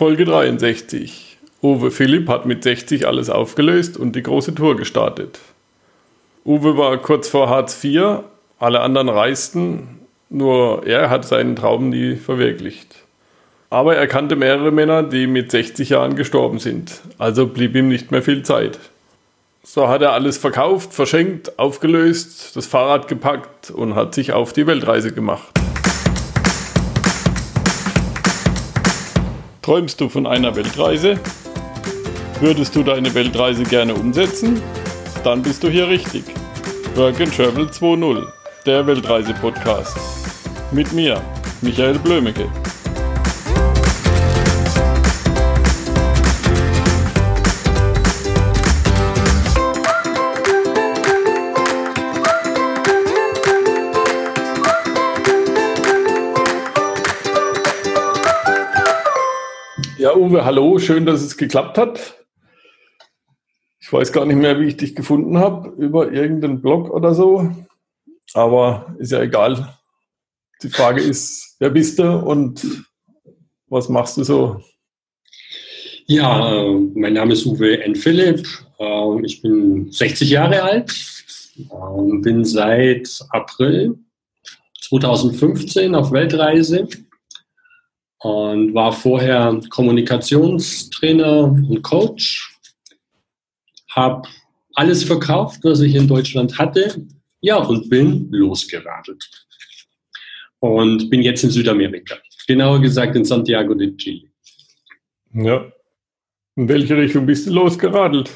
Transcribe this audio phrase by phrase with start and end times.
[0.00, 1.36] Folge 63.
[1.62, 5.40] Uwe Philipp hat mit 60 alles aufgelöst und die große Tour gestartet.
[6.42, 8.20] Uwe war kurz vor Hartz IV,
[8.58, 9.98] alle anderen reisten,
[10.30, 12.96] nur er hat seinen Traum nie verwirklicht.
[13.68, 18.10] Aber er kannte mehrere Männer, die mit 60 Jahren gestorben sind, also blieb ihm nicht
[18.10, 18.78] mehr viel Zeit.
[19.62, 24.66] So hat er alles verkauft, verschenkt, aufgelöst, das Fahrrad gepackt und hat sich auf die
[24.66, 25.59] Weltreise gemacht.
[29.70, 31.20] Träumst du von einer Weltreise?
[32.40, 34.60] Würdest du deine Weltreise gerne umsetzen?
[35.22, 36.24] Dann bist du hier richtig.
[36.96, 38.26] Work and Travel 2.0,
[38.66, 39.96] der Weltreise-Podcast.
[40.72, 41.22] Mit mir,
[41.60, 42.50] Michael Blömecke.
[60.00, 62.24] Ja, Uwe, hallo, schön, dass es geklappt hat.
[63.80, 67.54] Ich weiß gar nicht mehr, wie ich dich gefunden habe, über irgendeinen Blog oder so.
[68.32, 69.76] Aber ist ja egal.
[70.62, 72.66] Die Frage ist, wer bist du und
[73.66, 74.62] was machst du so?
[76.06, 76.64] Ja,
[76.94, 77.94] mein Name ist Uwe N.
[77.94, 78.48] Philipp.
[78.78, 80.96] Ähm, ich bin 60 Jahre alt,
[81.58, 83.98] ähm, bin seit April
[84.80, 86.88] 2015 auf Weltreise
[88.20, 92.58] und war vorher Kommunikationstrainer und Coach.
[93.90, 94.28] Habe
[94.74, 97.06] alles verkauft, was ich in Deutschland hatte.
[97.40, 99.24] Ja, und bin losgeradelt.
[100.60, 102.16] Und bin jetzt in Südamerika.
[102.46, 104.28] Genauer gesagt in Santiago de Chile.
[105.32, 105.72] Ja.
[106.56, 108.30] In welche Richtung bist du losgeradelt?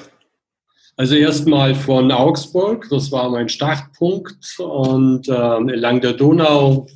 [0.96, 6.86] Also erstmal von Augsburg, das war mein Startpunkt, und äh, entlang der Donau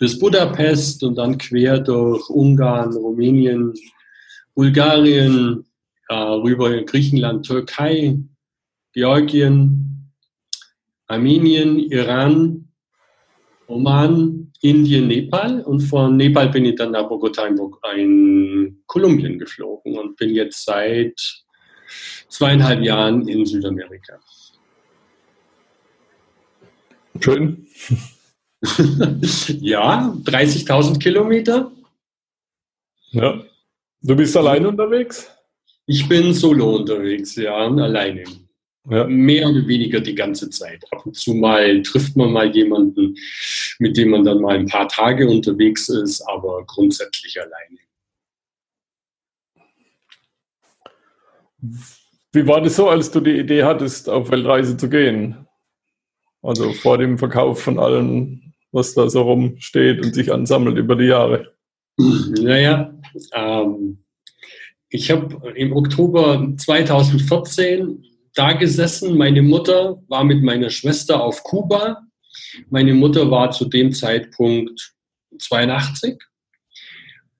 [0.00, 3.74] bis Budapest und dann quer durch Ungarn, Rumänien,
[4.54, 5.64] Bulgarien,
[6.08, 8.18] äh, rüber in Griechenland, Türkei,
[8.94, 10.10] Georgien,
[11.06, 12.66] Armenien, Iran,
[13.66, 17.46] Oman, Indien, Nepal und von Nepal bin ich dann nach Bogotá
[17.94, 21.44] in Kolumbien geflogen und bin jetzt seit
[22.28, 24.18] zweieinhalb Jahren in Südamerika.
[27.20, 27.66] Schön.
[29.60, 31.72] ja, 30.000 Kilometer.
[33.12, 33.42] Ja.
[34.02, 35.30] Du bist allein unterwegs?
[35.86, 38.24] Ich bin solo unterwegs, ja, alleine.
[38.88, 39.04] Ja.
[39.04, 40.84] Mehr oder weniger die ganze Zeit.
[40.90, 43.16] Ab und zu mal trifft man mal jemanden,
[43.78, 47.78] mit dem man dann mal ein paar Tage unterwegs ist, aber grundsätzlich alleine.
[52.32, 55.46] Wie war das so, als du die Idee hattest, auf Weltreise zu gehen?
[56.42, 61.06] Also vor dem Verkauf von allen was da so rumsteht und sich ansammelt über die
[61.06, 61.54] Jahre?
[61.96, 62.94] Naja,
[63.34, 64.04] ähm,
[64.88, 68.04] ich habe im Oktober 2014
[68.34, 69.16] da gesessen.
[69.16, 72.02] Meine Mutter war mit meiner Schwester auf Kuba.
[72.70, 74.94] Meine Mutter war zu dem Zeitpunkt
[75.38, 76.18] 82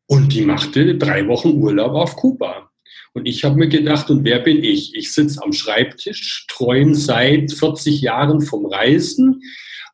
[0.06, 2.70] und die machte drei Wochen Urlaub auf Kuba.
[3.12, 4.94] Und ich habe mir gedacht, und wer bin ich?
[4.94, 9.42] Ich sitze am Schreibtisch, träume seit 40 Jahren vom Reisen,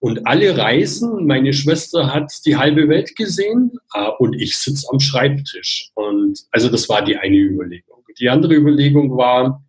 [0.00, 1.26] und alle reisen.
[1.26, 5.90] Meine Schwester hat die halbe Welt gesehen äh, und ich sitze am Schreibtisch.
[5.94, 8.04] Und also das war die eine Überlegung.
[8.18, 9.62] Die andere Überlegung war,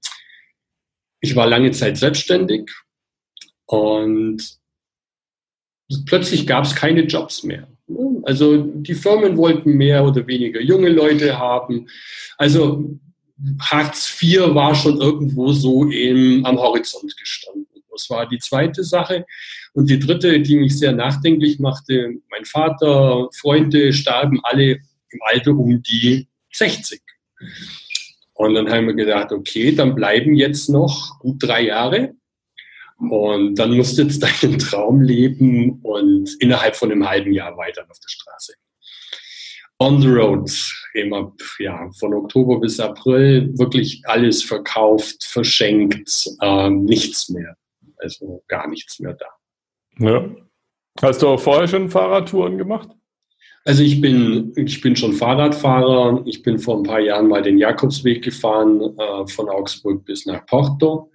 [1.20, 2.72] ich war lange Zeit selbstständig
[3.66, 4.42] und
[6.06, 7.68] plötzlich gab es keine Jobs mehr.
[8.24, 11.88] Also die Firmen wollten mehr oder weniger junge Leute haben.
[12.38, 13.00] Also
[13.60, 17.66] Hartz IV war schon irgendwo so im, am Horizont gestanden.
[17.92, 19.26] Das war die zweite Sache.
[19.78, 25.52] Und die dritte, die mich sehr nachdenklich machte, mein Vater, Freunde starben alle im Alter
[25.52, 27.00] um die 60.
[28.34, 32.16] Und dann haben wir gedacht, okay, dann bleiben jetzt noch gut drei Jahre.
[32.98, 37.86] Und dann musst du jetzt deinen Traum leben und innerhalb von einem halben Jahr weiter
[37.88, 38.54] auf der Straße.
[39.78, 40.50] On the road,
[40.96, 47.56] immer ja, von Oktober bis April wirklich alles verkauft, verschenkt, äh, nichts mehr
[47.98, 49.37] also gar nichts mehr da.
[50.00, 50.30] Ja.
[51.02, 52.90] Hast du auch vorher schon Fahrradtouren gemacht?
[53.66, 56.24] Also ich bin, ich bin schon Fahrradfahrer.
[56.26, 60.46] Ich bin vor ein paar Jahren mal den Jakobsweg gefahren, äh, von Augsburg bis nach
[60.46, 61.12] Porto.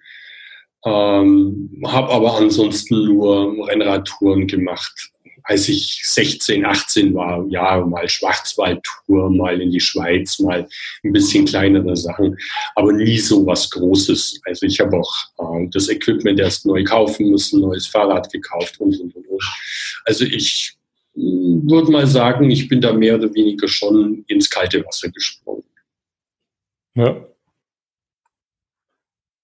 [0.84, 5.12] Ähm, habe aber ansonsten nur Rennradtouren gemacht
[5.44, 10.69] als ich 16, 18 war, ja, mal Schwarzwaldtour, mal in die Schweiz, mal
[11.05, 12.37] ein bisschen kleinere Sachen,
[12.75, 14.41] aber nie so was Großes.
[14.44, 18.99] Also ich habe auch äh, das Equipment erst neu kaufen müssen, neues Fahrrad gekauft und,
[19.00, 19.27] und, und.
[20.05, 20.77] Also ich
[21.15, 25.65] hm, würde mal sagen, ich bin da mehr oder weniger schon ins kalte Wasser gesprungen.
[26.94, 27.27] Ja.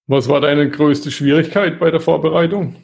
[0.07, 2.75] Was war deine größte Schwierigkeit bei der Vorbereitung?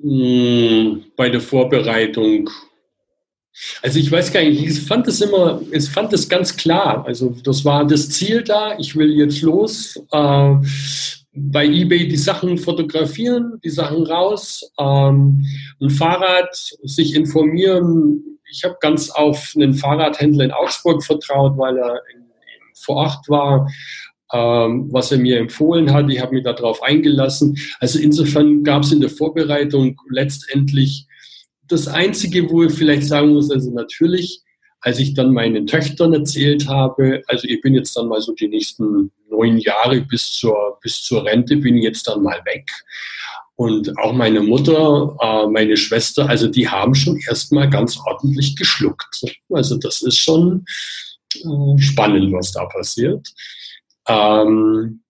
[0.00, 2.48] Hm, bei der Vorbereitung.
[3.82, 7.04] Also ich weiß gar nicht, ich fand es immer, ich fand es ganz klar.
[7.06, 10.00] Also das war das Ziel da, ich will jetzt los.
[10.12, 10.54] Äh,
[11.32, 15.44] bei eBay die Sachen fotografieren, die Sachen raus, ähm,
[15.80, 18.38] ein Fahrrad, sich informieren.
[18.50, 23.28] Ich habe ganz auf einen Fahrradhändler in Augsburg vertraut, weil er in, in, vor Ort
[23.28, 23.68] war,
[24.32, 26.10] ähm, was er mir empfohlen hat.
[26.10, 27.58] Ich habe mich darauf eingelassen.
[27.80, 31.06] Also insofern gab es in der Vorbereitung letztendlich
[31.66, 34.42] das Einzige, wo ich vielleicht sagen muss, also natürlich,
[34.80, 38.48] als ich dann meinen Töchtern erzählt habe, also ich bin jetzt dann mal so die
[38.48, 42.66] nächsten neun Jahre bis zur, bis zur Rente, bin jetzt dann mal weg.
[43.56, 49.24] Und auch meine Mutter, äh, meine Schwester, also die haben schon erstmal ganz ordentlich geschluckt.
[49.50, 50.64] Also das ist schon
[51.34, 53.28] äh, spannend, was da passiert.
[54.08, 55.02] Ähm,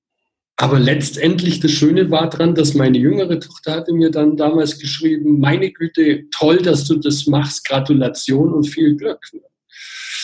[0.61, 5.39] aber letztendlich das Schöne war dran, dass meine jüngere Tochter hatte mir dann damals geschrieben,
[5.39, 9.21] meine Güte, toll, dass du das machst, Gratulation und viel Glück.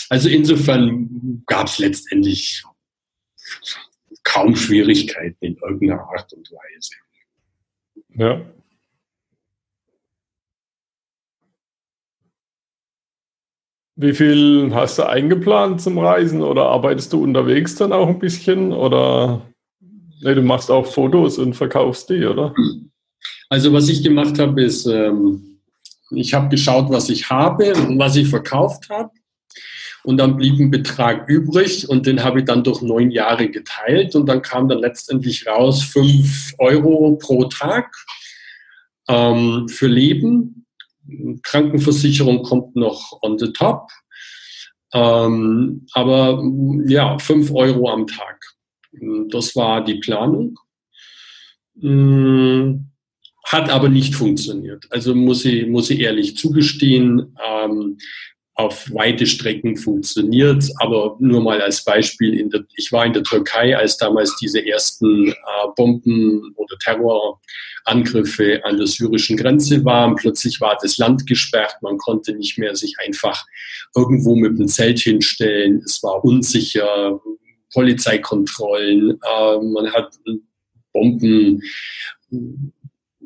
[0.09, 2.65] Also insofern gab es letztendlich
[4.25, 6.94] kaum Schwierigkeiten in irgendeiner Art und Weise.
[8.17, 8.44] Ja.
[13.96, 16.43] Wie viel hast du eingeplant zum Reisen?
[16.43, 18.73] Oder arbeitest du unterwegs dann auch ein bisschen?
[18.73, 19.43] Oder
[20.20, 22.52] nee, du machst auch Fotos und verkaufst die, oder?
[23.49, 25.61] Also was ich gemacht habe, ist, ähm,
[26.11, 29.11] ich habe geschaut, was ich habe und was ich verkauft habe.
[30.02, 34.14] Und dann blieb ein Betrag übrig und den habe ich dann durch neun Jahre geteilt.
[34.17, 37.94] Und dann kam dann letztendlich raus fünf Euro pro Tag
[39.08, 40.64] ähm, für Leben
[41.43, 43.89] Krankenversicherung kommt noch on the top.
[44.93, 46.43] Ähm, aber
[46.87, 48.41] ja, 5 Euro am Tag.
[49.29, 50.59] Das war die Planung.
[51.81, 52.91] Hm,
[53.45, 54.87] hat aber nicht funktioniert.
[54.91, 57.99] Also muss ich, muss ich ehrlich zugestehen, ähm,
[58.56, 63.77] auf weite Strecken funktioniert, aber nur mal als Beispiel, der, ich war in der Türkei,
[63.77, 65.35] als damals diese ersten äh,
[65.75, 70.15] Bomben oder Terrorangriffe an der syrischen Grenze waren.
[70.15, 73.45] Plötzlich war das Land gesperrt, man konnte nicht mehr sich einfach
[73.97, 77.21] irgendwo mit einem Zelt hinstellen, es war unsicher,
[77.73, 80.15] Polizeikontrollen, äh, man hat
[80.93, 81.61] Bomben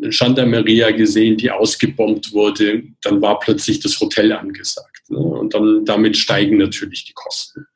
[0.01, 4.88] Gendarmeria gesehen, die ausgebombt wurde, dann war plötzlich das Hotel angesagt.
[5.11, 5.19] Ne?
[5.19, 7.67] Und dann damit steigen natürlich die Kosten.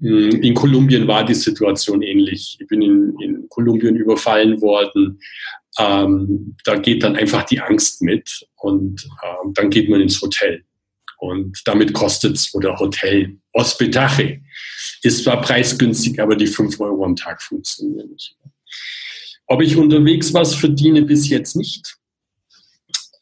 [0.00, 2.56] Hm, in Kolumbien war die Situation ähnlich.
[2.60, 5.20] Ich bin in, in Kolumbien überfallen worden.
[5.78, 10.64] Ähm, da geht dann einfach die Angst mit und ähm, dann geht man ins Hotel.
[11.18, 14.40] Und damit kostet es, oder Hotel, Hospedaje,
[15.02, 18.36] ist zwar preisgünstig, aber die 5 Euro am Tag funktionieren nicht.
[19.46, 21.96] Ob ich unterwegs was verdiene, bis jetzt nicht.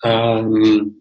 [0.02, 1.00] Ähm,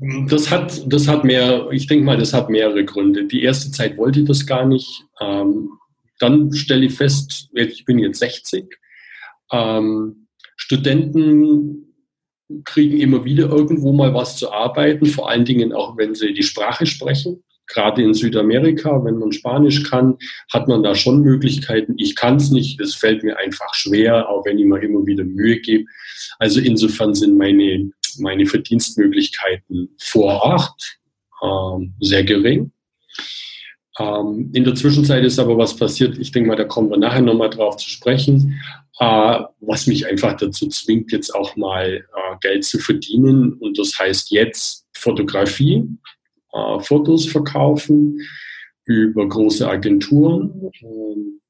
[0.00, 3.24] das hat, das hat mehr, ich denke mal, das hat mehrere Gründe.
[3.26, 5.04] Die erste Zeit wollte ich das gar nicht.
[5.20, 5.70] Ähm,
[6.18, 8.66] dann stelle ich fest, ich bin jetzt 60.
[9.52, 11.94] Ähm, Studenten
[12.64, 16.42] kriegen immer wieder irgendwo mal was zu arbeiten, vor allen Dingen auch, wenn sie die
[16.42, 20.16] Sprache sprechen gerade in Südamerika, wenn man Spanisch kann,
[20.52, 21.94] hat man da schon Möglichkeiten.
[21.98, 25.24] Ich kann es nicht, es fällt mir einfach schwer, auch wenn ich mir immer wieder
[25.24, 25.84] Mühe gebe.
[26.38, 30.98] Also insofern sind meine, meine Verdienstmöglichkeiten vor Ort
[31.42, 32.72] ähm, sehr gering.
[33.98, 37.22] Ähm, in der Zwischenzeit ist aber was passiert, ich denke mal, da kommen wir nachher
[37.22, 38.60] nochmal drauf zu sprechen,
[39.00, 43.54] äh, was mich einfach dazu zwingt, jetzt auch mal äh, Geld zu verdienen.
[43.54, 45.84] Und das heißt jetzt Fotografie,
[46.52, 48.20] äh, Fotos verkaufen
[48.84, 50.70] über große Agenturen.
[50.80, 51.40] Ähm,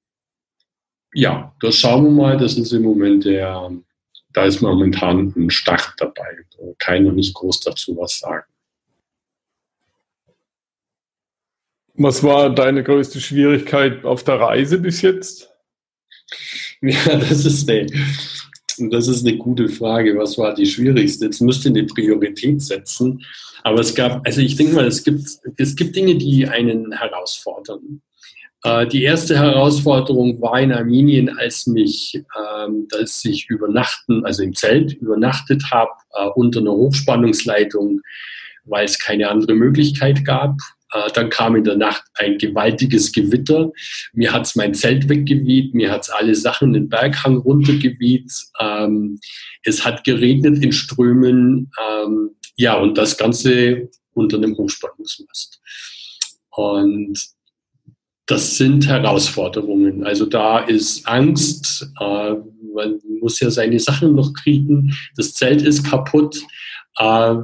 [1.15, 2.37] ja, das schauen wir mal.
[2.37, 3.71] Das ist im Moment der,
[4.39, 6.39] da ist momentan ein Start dabei.
[6.57, 8.47] Da kann noch nicht groß dazu was sagen.
[11.95, 15.51] Was war deine größte Schwierigkeit auf der Reise bis jetzt?
[16.81, 17.87] Ja, das ist eine,
[18.93, 20.17] das ist eine gute Frage.
[20.17, 21.25] Was war die schwierigste?
[21.25, 23.25] Jetzt müsste eine Priorität setzen.
[23.65, 28.01] Aber es gab, also ich denke mal, es gibt, es gibt Dinge, die einen herausfordern.
[28.65, 34.55] Äh, die erste Herausforderung war in Armenien, als mich, ähm, als ich übernachten, also im
[34.55, 38.01] Zelt übernachtet habe, äh, unter einer Hochspannungsleitung,
[38.65, 40.57] weil es keine andere Möglichkeit gab.
[40.93, 43.71] Äh, dann kam in der Nacht ein gewaltiges Gewitter.
[44.13, 48.33] Mir hat's mein Zelt weggeweht, mir hat's alle Sachen den Berghang runtergeweht.
[48.59, 49.21] Ähm,
[49.63, 51.71] es hat geregnet in Strömen.
[51.81, 55.61] Ähm, ja, und das Ganze unter einem Hochspannungsmast.
[56.51, 57.38] Und
[58.29, 60.05] das sind Herausforderungen.
[60.05, 62.35] Also da ist Angst, äh,
[62.75, 66.39] man muss ja seine Sachen noch kriegen, das Zelt ist kaputt,
[66.99, 67.35] äh,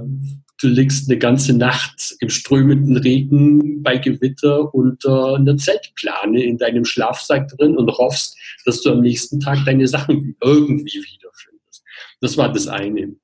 [0.61, 6.85] du liegst eine ganze Nacht im strömenden Regen bei Gewitter unter einer Zeltplane in deinem
[6.85, 8.37] Schlafsack drin und hoffst,
[8.67, 11.83] dass du am nächsten Tag deine Sachen irgendwie wiederfindest.
[12.21, 13.17] Das war das eine.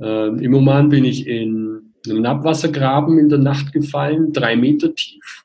[0.00, 5.44] Äh, Im Oman bin ich in einem Abwassergraben in der Nacht gefallen, drei Meter tief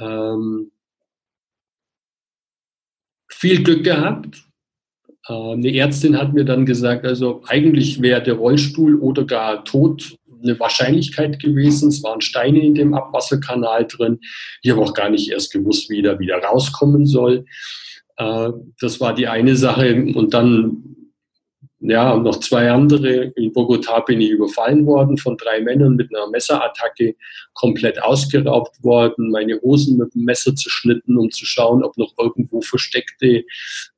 [0.00, 0.70] ähm,
[3.30, 4.42] viel Glück gehabt.
[5.28, 10.16] Äh, eine Ärztin hat mir dann gesagt, also eigentlich wäre der Rollstuhl oder gar Tod
[10.42, 11.88] eine Wahrscheinlichkeit gewesen.
[11.88, 14.20] Es waren Steine in dem Abwasserkanal drin.
[14.62, 17.44] Ich habe auch gar nicht erst gewusst, wie der wieder rauskommen soll.
[18.16, 19.94] Äh, das war die eine Sache.
[20.14, 20.94] Und dann
[21.86, 23.24] ja, und noch zwei andere.
[23.36, 27.14] In Bogotá bin ich überfallen worden von drei Männern mit einer Messerattacke,
[27.52, 32.62] komplett ausgeraubt worden, meine Hosen mit dem Messer zerschnitten, um zu schauen, ob noch irgendwo
[32.62, 33.44] versteckte,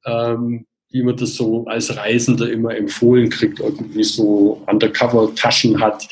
[0.04, 6.08] ähm, wie man das so als Reisender immer empfohlen kriegt, irgendwie so Undercover-Taschen hat.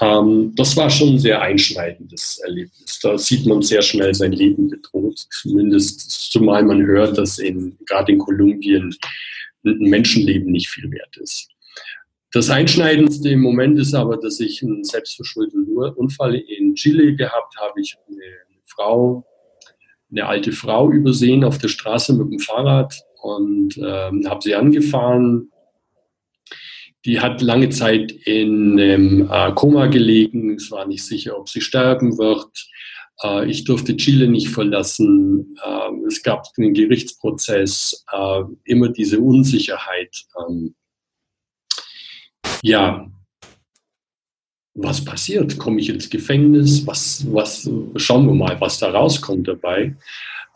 [0.00, 2.98] Ähm, das war schon ein sehr einschneidendes Erlebnis.
[3.02, 8.12] Da sieht man sehr schnell sein Leben bedroht, zumindest zumal man hört, dass in, gerade
[8.12, 8.96] in Kolumbien
[9.64, 11.48] ein Menschenleben nicht viel wert ist.
[12.32, 17.80] Das Einschneidendste im Moment ist aber, dass ich einen selbstverschuldeten Unfall in Chile gehabt habe.
[17.80, 18.22] Ich habe eine
[18.66, 19.24] Frau,
[20.10, 25.52] eine alte Frau übersehen auf der Straße mit dem Fahrrad und ähm, habe sie angefahren.
[27.04, 30.56] Die hat lange Zeit in einem äh, Koma gelegen.
[30.56, 32.66] Es war nicht sicher, ob sie sterben wird.
[33.22, 35.56] Äh, ich durfte Chile nicht verlassen.
[35.64, 40.24] Ähm, es gab einen Gerichtsprozess, äh, immer diese Unsicherheit.
[40.48, 40.74] Ähm,
[42.62, 43.10] ja,
[44.74, 45.58] was passiert?
[45.58, 46.86] Komme ich ins Gefängnis?
[46.86, 49.96] Was, was, schauen wir mal, was da rauskommt dabei.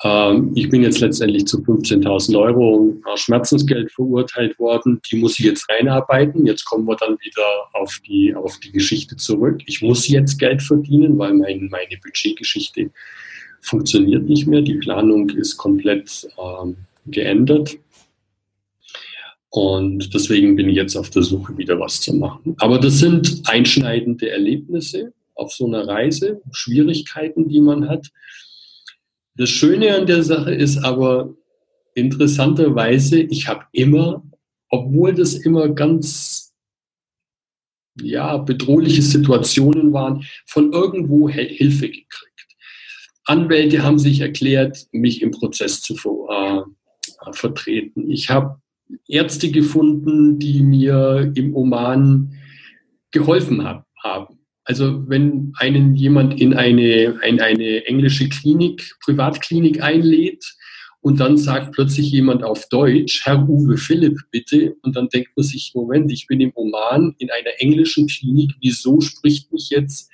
[0.05, 5.01] Ähm, ich bin jetzt letztendlich zu 15.000 Euro Schmerzensgeld verurteilt worden.
[5.11, 6.47] Die muss ich jetzt reinarbeiten.
[6.47, 9.63] Jetzt kommen wir dann wieder auf die, auf die Geschichte zurück.
[9.67, 12.91] Ich muss jetzt Geld verdienen, weil mein, meine Budgetgeschichte
[13.61, 14.63] funktioniert nicht mehr.
[14.63, 16.77] Die Planung ist komplett ähm,
[17.07, 17.77] geändert.
[19.51, 22.55] Und deswegen bin ich jetzt auf der Suche, wieder was zu machen.
[22.59, 28.09] Aber das sind einschneidende Erlebnisse auf so einer Reise, Schwierigkeiten, die man hat.
[29.39, 31.33] Das Schöne an der Sache ist aber
[31.95, 34.25] interessanterweise, ich habe immer,
[34.69, 36.53] obwohl das immer ganz
[38.01, 42.49] ja, bedrohliche Situationen waren, von irgendwo Hilfe gekriegt.
[43.27, 46.63] Anwälte haben sich erklärt, mich im Prozess zu äh,
[47.31, 48.11] vertreten.
[48.11, 48.61] Ich habe
[49.07, 52.35] Ärzte gefunden, die mir im Oman
[53.13, 53.65] geholfen
[54.03, 54.38] haben.
[54.69, 60.45] Also wenn einen jemand in eine, in eine englische Klinik, Privatklinik einlädt
[61.01, 65.45] und dann sagt plötzlich jemand auf Deutsch, Herr Uwe Philipp, bitte, und dann denkt man
[65.45, 70.11] sich, Moment, ich bin im Oman in einer englischen Klinik, wieso spricht mich jetzt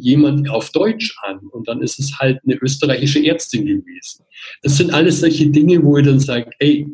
[0.00, 1.38] jemand auf Deutsch an?
[1.52, 4.24] Und dann ist es halt eine österreichische Ärztin gewesen.
[4.62, 6.86] Das sind alles solche Dinge, wo ihr dann sagt, ey,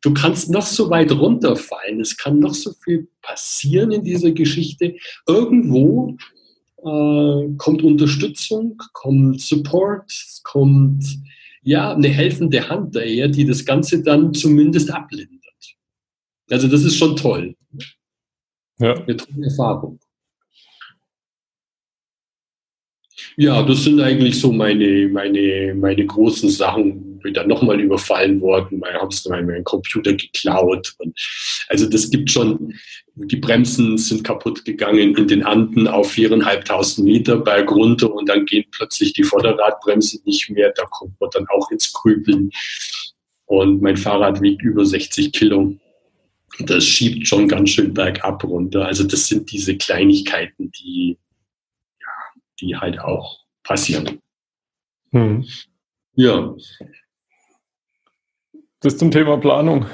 [0.00, 4.96] du kannst noch so weit runterfallen, es kann noch so viel passieren in dieser Geschichte.
[5.26, 6.16] Irgendwo
[6.78, 11.04] äh, kommt Unterstützung, kommt Support, kommt
[11.62, 15.40] ja eine helfende Hand daher, die das Ganze dann zumindest ablindert.
[16.50, 17.54] Also das ist schon toll.
[18.78, 18.94] Ja.
[18.94, 20.00] Eine tolle Erfahrung.
[23.36, 28.78] Ja, das sind eigentlich so meine, meine, meine großen Sachen, bin dann nochmal überfallen worden,
[28.78, 30.94] mein Hamster hat meinen Computer geklaut.
[30.98, 31.18] Und
[31.68, 32.74] also das gibt schon,
[33.14, 38.46] die Bremsen sind kaputt gegangen in den Anden auf viereinhalbtausend Meter Berg runter und dann
[38.46, 42.50] gehen plötzlich die Vorderradbremsen nicht mehr, da kommt man dann auch ins Grübeln.
[43.46, 45.74] Und mein Fahrrad wiegt über 60 Kilo.
[46.60, 48.86] Das schiebt schon ganz schön bergab runter.
[48.86, 51.18] Also das sind diese Kleinigkeiten, die,
[52.00, 54.20] ja, die halt auch passieren.
[55.12, 55.44] Hm.
[56.14, 56.54] Ja.
[58.80, 59.84] Das zum Thema Planung.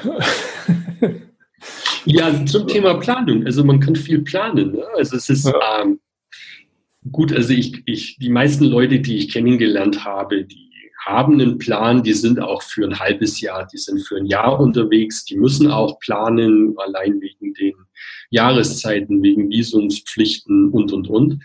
[2.04, 3.44] ja, zum Thema Planung.
[3.44, 4.72] Also man kann viel planen.
[4.72, 4.84] Ne?
[4.96, 5.82] Also es ist ja.
[5.82, 5.98] ähm,
[7.10, 10.66] gut, also ich, ich, die meisten Leute, die ich kennengelernt habe, die
[11.04, 14.58] haben einen Plan, die sind auch für ein halbes Jahr, die sind für ein Jahr
[14.58, 17.74] unterwegs, die müssen auch planen, allein wegen den
[18.30, 21.42] Jahreszeiten, wegen Visumspflichten und, und, und.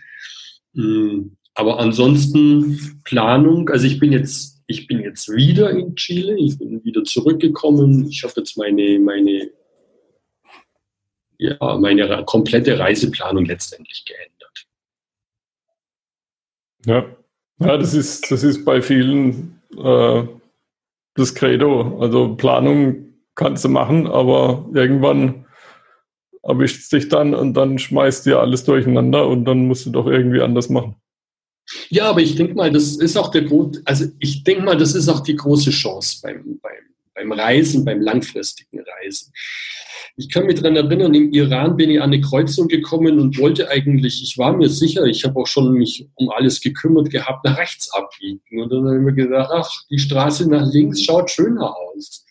[0.74, 6.58] Hm, aber ansonsten Planung, also ich bin jetzt ich bin jetzt wieder in Chile, ich
[6.58, 8.08] bin wieder zurückgekommen.
[8.08, 9.50] Ich habe jetzt meine, meine,
[11.38, 14.66] ja, meine komplette Reiseplanung letztendlich geändert.
[16.86, 17.16] Ja,
[17.60, 20.24] ja das, ist, das ist bei vielen äh,
[21.14, 21.98] das Credo.
[22.00, 25.46] Also Planung kannst du machen, aber irgendwann
[26.42, 30.40] erwischt dich dann und dann schmeißt dir alles durcheinander und dann musst du doch irgendwie
[30.40, 30.96] anders machen.
[31.90, 34.94] Ja, aber ich denke mal, das ist auch der Grund, also ich denke mal, das
[34.94, 36.72] ist auch die große Chance beim, beim,
[37.14, 39.32] beim Reisen, beim langfristigen Reisen.
[40.16, 43.70] Ich kann mich daran erinnern, im Iran bin ich an eine Kreuzung gekommen und wollte
[43.70, 47.56] eigentlich, ich war mir sicher, ich habe auch schon mich um alles gekümmert gehabt, nach
[47.56, 48.60] rechts abbiegen.
[48.60, 52.26] Und dann habe ich mir gedacht, ach, die Straße nach links schaut schöner aus.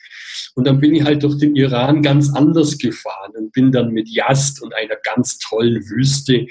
[0.56, 4.10] Und dann bin ich halt durch den Iran ganz anders gefahren und bin dann mit
[4.10, 6.46] Yast und einer ganz tollen Wüste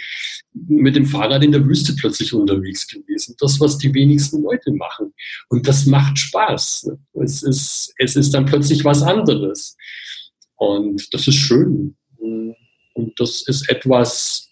[0.53, 3.37] mit dem Fahrrad in der Wüste plötzlich unterwegs gewesen.
[3.39, 5.13] Das, was die wenigsten Leute machen.
[5.49, 6.91] Und das macht Spaß.
[7.23, 9.77] Es ist, es ist dann plötzlich was anderes.
[10.57, 11.97] Und das ist schön.
[12.19, 14.51] Und das ist etwas,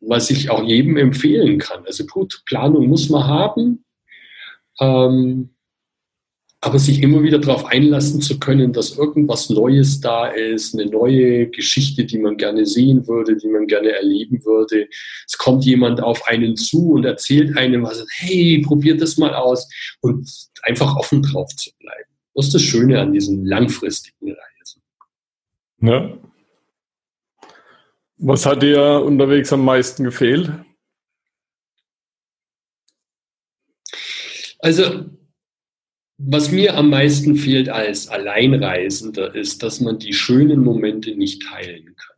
[0.00, 1.84] was ich auch jedem empfehlen kann.
[1.86, 3.84] Also gut, Planung muss man haben.
[4.80, 5.53] Ähm,
[6.64, 11.48] aber sich immer wieder darauf einlassen zu können, dass irgendwas Neues da ist, eine neue
[11.48, 14.88] Geschichte, die man gerne sehen würde, die man gerne erleben würde.
[15.26, 19.68] Es kommt jemand auf einen zu und erzählt einem was, hey, probiert das mal aus
[20.00, 20.26] und
[20.62, 22.10] einfach offen drauf zu bleiben.
[22.34, 24.82] Das ist das Schöne an diesen langfristigen Reisen.
[25.82, 26.16] Ja.
[28.16, 30.50] Was hat dir unterwegs am meisten gefehlt?
[34.60, 35.04] Also
[36.26, 41.94] was mir am meisten fehlt als Alleinreisender ist, dass man die schönen Momente nicht teilen
[41.96, 42.16] kann.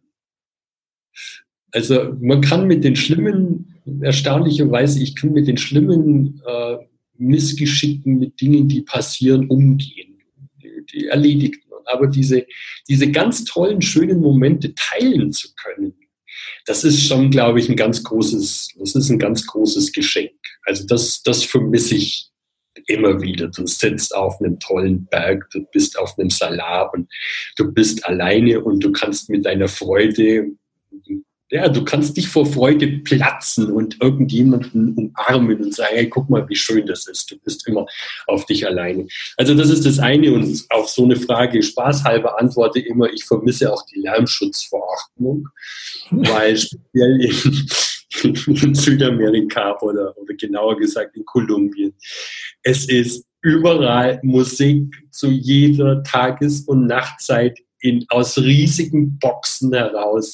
[1.73, 6.77] Also man kann mit den schlimmen, erstaunlicherweise, ich kann mit den schlimmen äh,
[7.19, 10.19] Missgeschicken, mit Dingen, die passieren, umgehen.
[10.63, 11.81] Die, die erledigt man.
[11.87, 12.47] Aber diese,
[12.89, 15.95] diese ganz tollen, schönen Momente teilen zu können,
[16.67, 20.33] das ist schon, glaube ich, ein ganz großes, das ist ein ganz großes Geschenk.
[20.65, 22.31] Also das, das vermisse ich
[22.87, 23.49] immer wieder.
[23.49, 27.09] Du sitzt auf einem tollen Berg, du bist auf einem Salar und
[27.57, 30.53] du bist alleine und du kannst mit deiner Freude,
[31.49, 36.49] ja, du kannst dich vor Freude platzen und irgendjemanden umarmen und sagen, hey, guck mal,
[36.49, 37.31] wie schön das ist.
[37.31, 37.87] Du bist immer
[38.27, 39.07] auf dich alleine.
[39.37, 43.73] Also das ist das eine und auf so eine Frage spaßhalber antworte immer, ich vermisse
[43.73, 45.49] auch die Lärmschutzverordnung,
[46.11, 47.69] weil speziell in,
[48.25, 51.95] in Südamerika oder, oder genauer gesagt in Kolumbien.
[52.63, 60.33] Es ist überall Musik zu jeder Tages- und Nachtzeit in, aus riesigen Boxen heraus.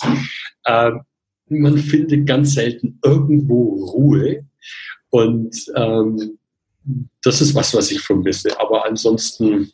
[0.66, 1.00] Ähm,
[1.48, 4.46] man findet ganz selten irgendwo Ruhe.
[5.10, 6.38] Und ähm,
[7.22, 8.58] das ist was, was ich vermisse.
[8.58, 9.70] Aber ansonsten,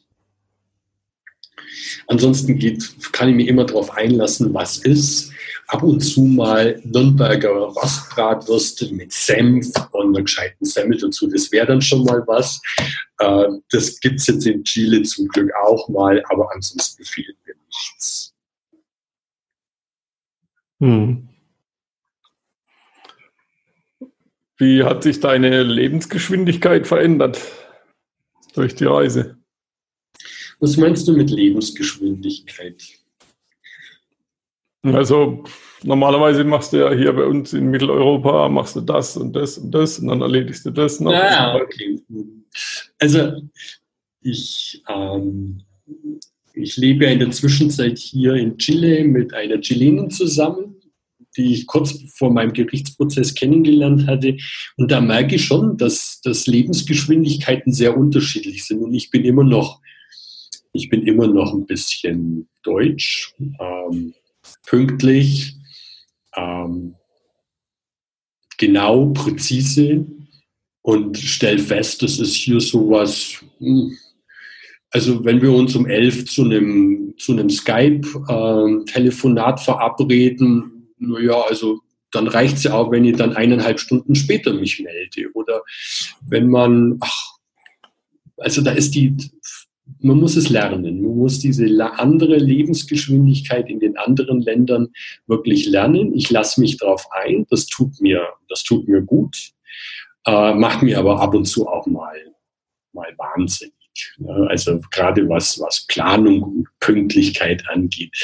[2.07, 5.33] ansonsten geht, kann ich mich immer darauf einlassen, was ist
[5.69, 11.29] ab und zu mal Nürnberger Rostbratwürste mit Senf und einer gescheiten Semmel dazu.
[11.29, 12.61] Das wäre dann schon mal was.
[13.19, 17.55] Äh, das gibt es jetzt in Chile zum Glück auch mal, aber ansonsten fehlt mir
[17.67, 18.35] nichts.
[20.81, 21.29] Hm.
[24.57, 27.41] Wie hat sich deine Lebensgeschwindigkeit verändert
[28.55, 29.37] durch die Reise?
[30.61, 32.98] Was meinst du mit Lebensgeschwindigkeit?
[34.83, 35.45] Also
[35.83, 39.73] normalerweise machst du ja hier bei uns in Mitteleuropa, machst du das und das und
[39.73, 41.13] das und dann erledigst du das noch.
[41.13, 42.01] Ja, okay.
[42.99, 43.43] Also
[44.21, 45.63] ich, ähm,
[46.55, 50.77] ich lebe ja in der Zwischenzeit hier in Chile mit einer Chilenin zusammen,
[51.37, 54.37] die ich kurz vor meinem Gerichtsprozess kennengelernt hatte.
[54.77, 58.81] Und da merke ich schon, dass, dass Lebensgeschwindigkeiten sehr unterschiedlich sind.
[58.81, 59.81] Und ich bin immer noch,
[60.73, 63.35] ich bin immer noch ein bisschen deutsch.
[63.39, 64.15] Ähm,
[64.67, 65.57] pünktlich,
[66.37, 66.95] ähm,
[68.57, 70.07] genau, präzise
[70.83, 73.43] und stell fest, das ist hier sowas.
[73.59, 73.97] Hm,
[74.91, 81.81] also wenn wir uns um elf zu einem, zu einem Skype-Telefonat ähm, verabreden, naja, also
[82.11, 85.31] dann reicht es ja auch, wenn ich dann eineinhalb Stunden später mich melde.
[85.35, 85.63] Oder
[86.27, 87.35] wenn man, ach,
[88.39, 89.15] also da ist die
[90.01, 91.03] man muss es lernen.
[91.03, 91.67] Man muss diese
[91.99, 94.89] andere Lebensgeschwindigkeit in den anderen Ländern
[95.27, 96.15] wirklich lernen.
[96.15, 97.47] Ich lasse mich darauf ein.
[97.51, 99.37] Das tut mir, das tut mir gut.
[100.27, 102.17] Äh, macht mir aber ab und zu auch mal,
[102.93, 103.73] mal wahnsinnig.
[104.49, 108.15] Also gerade was, was Planung und Pünktlichkeit angeht,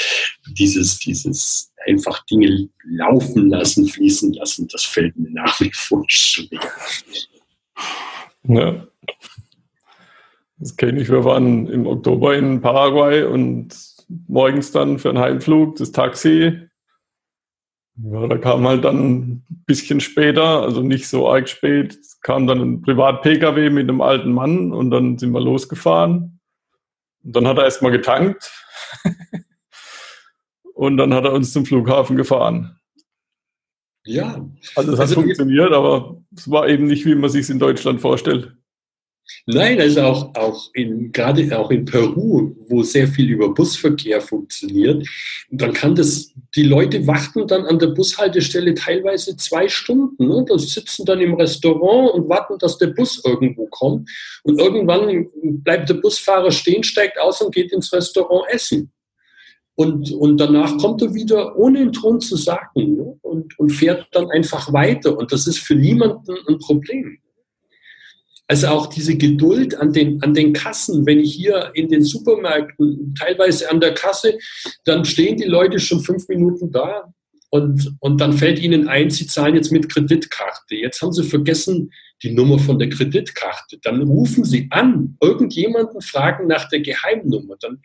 [0.52, 6.60] dieses, dieses einfach Dinge laufen lassen, fließen lassen, das fällt mir nach wie vor schwer.
[8.44, 8.86] Ja.
[10.56, 11.10] Das kenne ich.
[11.10, 13.74] Wir waren im Oktober in Paraguay und
[14.28, 16.68] morgens dann für einen Heimflug das Taxi
[17.96, 22.60] Ja, da kam halt dann ein bisschen später, also nicht so arg spät, kam dann
[22.60, 26.40] ein Privat-Pkw mit einem alten Mann und dann sind wir losgefahren.
[27.22, 28.52] Und dann hat er erstmal getankt
[30.74, 32.78] und dann hat er uns zum Flughafen gefahren.
[34.04, 34.46] Ja.
[34.76, 38.00] Also es hat also, funktioniert, aber es war eben nicht, wie man sich in Deutschland
[38.00, 38.54] vorstellt.
[39.46, 45.06] Nein, also auch, auch in, gerade auch in Peru, wo sehr viel über Busverkehr funktioniert,
[45.50, 50.28] dann kann das, die Leute warten dann an der Bushaltestelle teilweise zwei Stunden.
[50.28, 50.44] Ne?
[50.58, 54.10] Sitzen dann im Restaurant und warten, dass der Bus irgendwo kommt.
[54.44, 55.26] Und irgendwann
[55.62, 58.92] bleibt der Busfahrer stehen, steigt aus und geht ins Restaurant essen.
[59.76, 63.18] Und, und danach kommt er wieder, ohne einen Ton zu sagen, ne?
[63.22, 65.18] und, und fährt dann einfach weiter.
[65.18, 67.18] Und das ist für niemanden ein Problem.
[68.46, 73.14] Also auch diese Geduld an den, an den Kassen, wenn ich hier in den Supermärkten
[73.18, 74.38] teilweise an der Kasse,
[74.84, 77.14] dann stehen die Leute schon fünf Minuten da
[77.54, 80.74] und, und dann fällt ihnen ein, sie zahlen jetzt mit Kreditkarte.
[80.74, 83.78] Jetzt haben sie vergessen die Nummer von der Kreditkarte.
[83.82, 87.54] Dann rufen sie an, irgendjemanden fragen nach der Geheimnummer.
[87.60, 87.80] Dann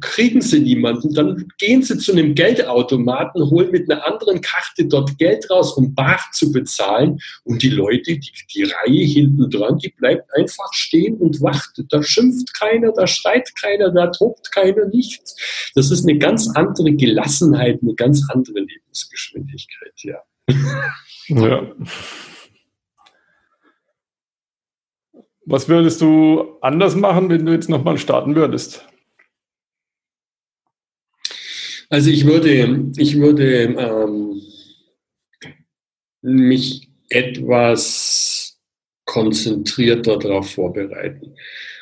[0.00, 5.18] kriegen sie niemanden, dann gehen sie zu einem Geldautomaten, holen mit einer anderen Karte dort
[5.18, 7.20] Geld raus, um bar zu bezahlen.
[7.44, 11.86] Und die Leute, die, die Reihe hinten dran, die bleibt einfach stehen und wartet.
[11.90, 15.36] Da schimpft keiner, da schreit keiner, da tobt keiner nichts.
[15.74, 20.22] Das ist eine ganz andere Gelassenheit, eine ganz andere Lebensgeschwindigkeit, ja.
[21.28, 21.72] Ja.
[25.46, 28.86] Was würdest du anders machen, wenn du jetzt nochmal starten würdest?
[31.90, 34.40] Also ich würde, ich würde ähm,
[36.22, 38.56] mich etwas
[39.04, 41.34] konzentrierter darauf vorbereiten.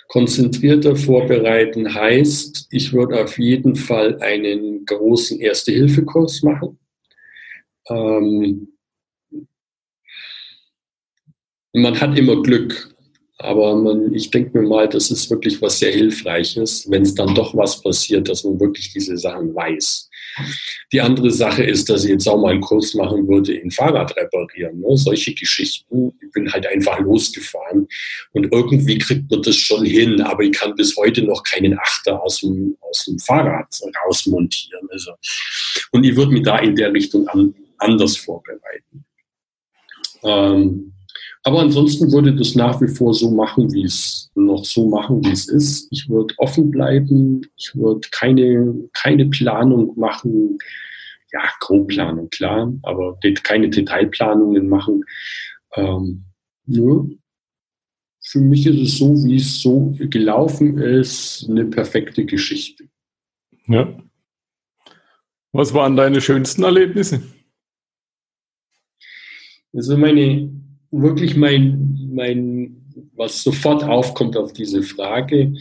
[0.08, 6.78] Konzentrierter vorbereiten heißt, ich würde auf jeden Fall einen großen Erste-Hilfe-Kurs machen.
[7.90, 8.68] Ähm,
[11.74, 12.94] man hat immer Glück.
[13.40, 17.36] Aber man, ich denke mir mal, das ist wirklich was sehr Hilfreiches, wenn es dann
[17.36, 20.10] doch was passiert, dass man wirklich diese Sachen weiß.
[20.92, 24.16] Die andere Sache ist, dass ich jetzt auch mal einen Kurs machen würde in Fahrrad
[24.16, 24.80] reparieren.
[24.80, 24.96] Ne?
[24.96, 26.12] Solche Geschichten.
[26.20, 27.86] Ich bin halt einfach losgefahren
[28.32, 32.20] und irgendwie kriegt man das schon hin, aber ich kann bis heute noch keinen Achter
[32.20, 33.68] aus dem, aus dem Fahrrad
[34.04, 34.88] rausmontieren.
[34.90, 35.12] Also,
[35.92, 39.04] und ich würde mich da in der Richtung an, anders vorbereiten.
[40.24, 40.92] Ähm,
[41.42, 45.32] aber ansonsten würde das nach wie vor so machen, wie es noch so machen, wie
[45.32, 45.88] es ist.
[45.90, 47.42] Ich würde offen bleiben.
[47.56, 50.58] Ich würde keine, keine Planung machen.
[51.32, 55.04] Ja, Grobplanung, klar, aber keine Detailplanungen machen.
[55.74, 56.24] Ähm,
[56.66, 57.16] nö.
[58.20, 62.88] Für mich ist es so, wie es so gelaufen ist, eine perfekte Geschichte.
[63.66, 63.98] Ja.
[65.52, 67.22] Was waren deine schönsten Erlebnisse?
[69.72, 70.50] Also meine
[70.90, 72.76] wirklich mein, mein,
[73.14, 75.54] was sofort aufkommt auf diese Frage,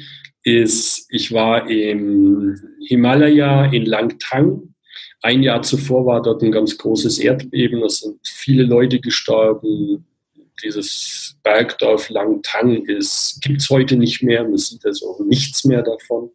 [0.43, 2.55] ist, ich war im
[2.87, 4.73] Himalaya in Langtang.
[5.21, 10.05] Ein Jahr zuvor war dort ein ganz großes Erdbeben, es sind viele Leute gestorben.
[10.63, 16.31] Dieses Bergdorf Langtang gibt es heute nicht mehr, man sieht also nichts mehr davon.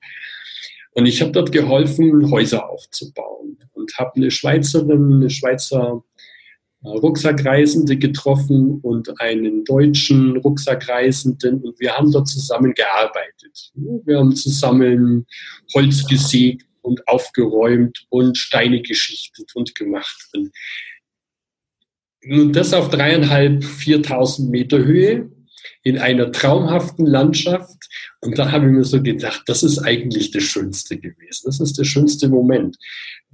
[0.95, 6.05] Und ich habe dort geholfen, Häuser aufzubauen und habe eine Schweizerin, eine Schweizer
[6.85, 13.71] Rucksackreisende getroffen und einen deutschen Rucksackreisenden und wir haben dort zusammen gearbeitet.
[13.75, 15.27] Wir haben zusammen
[15.75, 20.29] Holz gesägt und aufgeräumt und Steine geschichtet und gemacht.
[20.35, 20.53] Und
[22.53, 25.31] das auf dreieinhalb, viertausend Meter Höhe
[25.85, 27.89] in einer traumhaften Landschaft.
[28.21, 31.43] Und da habe ich mir so gedacht, das ist eigentlich das Schönste gewesen.
[31.45, 32.77] Das ist der schönste Moment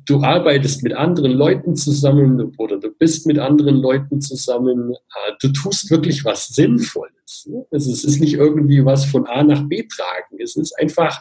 [0.09, 5.49] du arbeitest mit anderen Leuten zusammen oder du bist mit anderen Leuten zusammen, äh, du
[5.49, 7.47] tust wirklich was Sinnvolles.
[7.47, 7.67] Ne?
[7.71, 10.41] Also es ist nicht irgendwie was von A nach B tragen.
[10.43, 11.21] Es ist einfach,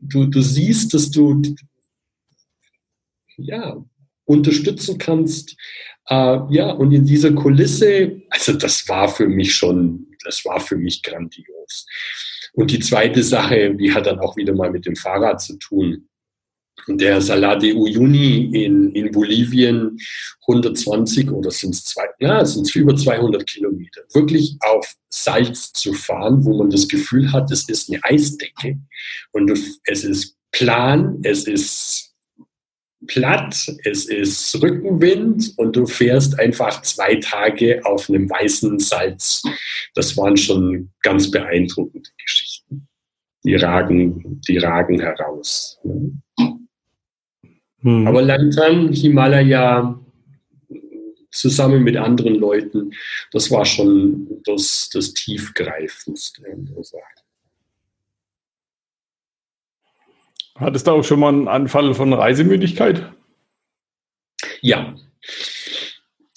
[0.00, 1.42] du, du siehst, dass du
[3.38, 3.82] ja,
[4.26, 5.56] unterstützen kannst.
[6.08, 10.76] Äh, ja, und in dieser Kulisse, also das war für mich schon, das war für
[10.76, 11.86] mich grandios.
[12.52, 16.08] Und die zweite Sache, die hat dann auch wieder mal mit dem Fahrrad zu tun
[16.88, 19.98] der Salar de Uyuni in, in Bolivien
[20.48, 26.44] 120 oder sind es zwei, ja, sind über 200 Kilometer, wirklich auf Salz zu fahren,
[26.44, 28.78] wo man das Gefühl hat, es ist eine Eisdecke
[29.32, 32.14] und es ist plan, es ist
[33.06, 39.42] platt, es ist Rückenwind und du fährst einfach zwei Tage auf einem weißen Salz.
[39.94, 42.88] Das waren schon ganz beeindruckende Geschichten.
[43.44, 45.78] Die ragen, die ragen heraus.
[47.86, 48.04] Hm.
[48.08, 49.96] Aber Langtan, Himalaya,
[51.30, 52.92] zusammen mit anderen Leuten,
[53.30, 56.42] das war schon das, das tiefgreifendste.
[60.56, 63.12] Hattest du auch schon mal einen Anfall von Reisemüdigkeit?
[64.62, 64.96] Ja.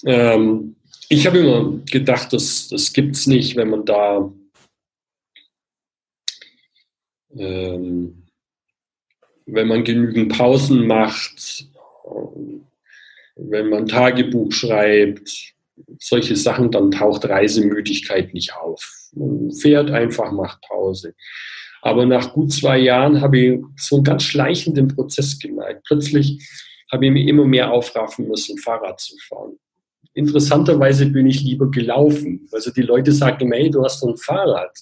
[0.04, 0.76] Ähm,
[1.08, 4.32] ich habe immer gedacht, das, das gibt es nicht, wenn man da
[7.36, 8.29] ähm,
[9.52, 11.66] wenn man genügend Pausen macht,
[13.36, 15.54] wenn man Tagebuch schreibt,
[15.98, 19.08] solche Sachen, dann taucht Reisemüdigkeit nicht auf.
[19.12, 21.14] Man fährt einfach, macht Pause.
[21.82, 25.84] Aber nach gut zwei Jahren habe ich so einen ganz schleichenden Prozess gemerkt.
[25.86, 26.46] Plötzlich
[26.92, 29.58] habe ich mir immer mehr aufraffen müssen, Fahrrad zu fahren.
[30.12, 32.48] Interessanterweise bin ich lieber gelaufen.
[32.52, 34.76] Also die Leute sagen, hey, du hast doch ein Fahrrad.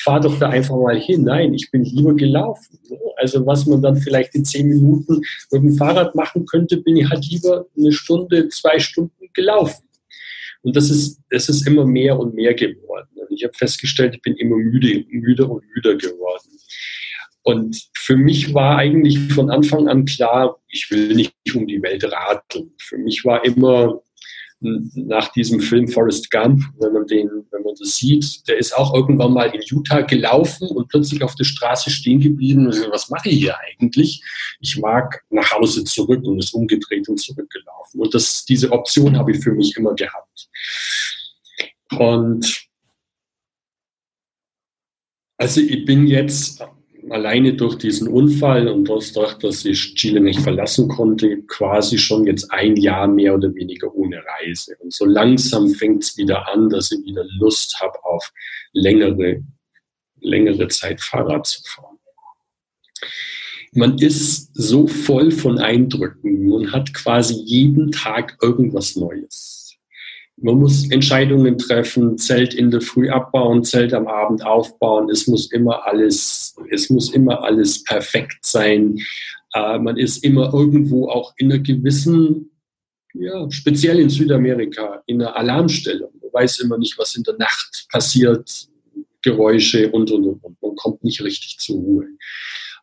[0.00, 1.22] Fahr doch da einfach mal hin.
[1.22, 2.78] Nein, ich bin lieber gelaufen.
[3.16, 5.20] Also was man dann vielleicht in zehn Minuten
[5.52, 9.84] mit dem Fahrrad machen könnte, bin ich halt lieber eine Stunde, zwei Stunden gelaufen.
[10.62, 13.08] Und das ist, das ist immer mehr und mehr geworden.
[13.14, 16.48] Und ich habe festgestellt, ich bin immer müde, müder und müder geworden.
[17.42, 22.04] Und für mich war eigentlich von Anfang an klar, ich will nicht um die Welt
[22.04, 22.72] radeln.
[22.78, 24.00] Für mich war immer
[24.62, 28.94] nach diesem Film Forrest Gump, wenn man den, wenn man das sieht, der ist auch
[28.94, 32.66] irgendwann mal in Utah gelaufen und plötzlich auf der Straße stehen geblieben.
[32.66, 34.22] Und so, was mache ich hier eigentlich?
[34.60, 38.00] Ich mag nach Hause zurück und ist umgedreht und zurückgelaufen.
[38.00, 40.48] Und das, diese Option habe ich für mich immer gehabt.
[41.98, 42.68] Und
[45.36, 46.64] also ich bin jetzt
[47.10, 52.50] alleine durch diesen Unfall und dadurch, dass ich Chile nicht verlassen konnte, quasi schon jetzt
[52.52, 54.76] ein Jahr mehr oder weniger ohne Reise.
[54.80, 58.32] Und so langsam fängt es wieder an, dass ich wieder Lust habe auf
[58.72, 59.42] längere,
[60.20, 61.98] längere Zeit Fahrrad zu fahren.
[63.72, 66.46] Man ist so voll von Eindrücken.
[66.46, 69.61] Man hat quasi jeden Tag irgendwas Neues
[70.42, 75.08] man muss Entscheidungen treffen, Zelt in der Früh abbauen, Zelt am Abend aufbauen.
[75.08, 78.98] Es muss immer alles, es muss immer alles perfekt sein.
[79.54, 82.50] Äh, man ist immer irgendwo auch in einer gewissen,
[83.14, 86.10] ja, speziell in Südamerika, in einer Alarmstellung.
[86.20, 88.68] Man weiß immer nicht, was in der Nacht passiert,
[89.22, 90.42] Geräusche und, und, und.
[90.60, 92.06] Man kommt nicht richtig zur Ruhe.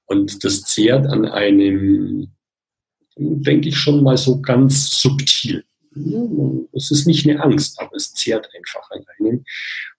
[0.06, 2.30] Und das zehrt an einem,
[3.18, 5.66] denke ich schon mal so ganz subtil.
[6.74, 9.44] Es ist nicht eine Angst, aber es zehrt einfach an einem.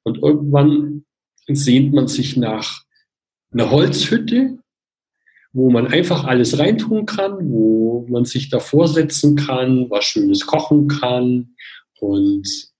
[0.02, 1.04] Und irgendwann
[1.48, 2.84] sehnt man sich nach
[3.52, 4.58] einer Holzhütte,
[5.52, 10.86] wo man einfach alles reintun kann, wo man sich davor setzen kann, was Schönes kochen
[10.88, 11.54] kann
[11.98, 12.70] und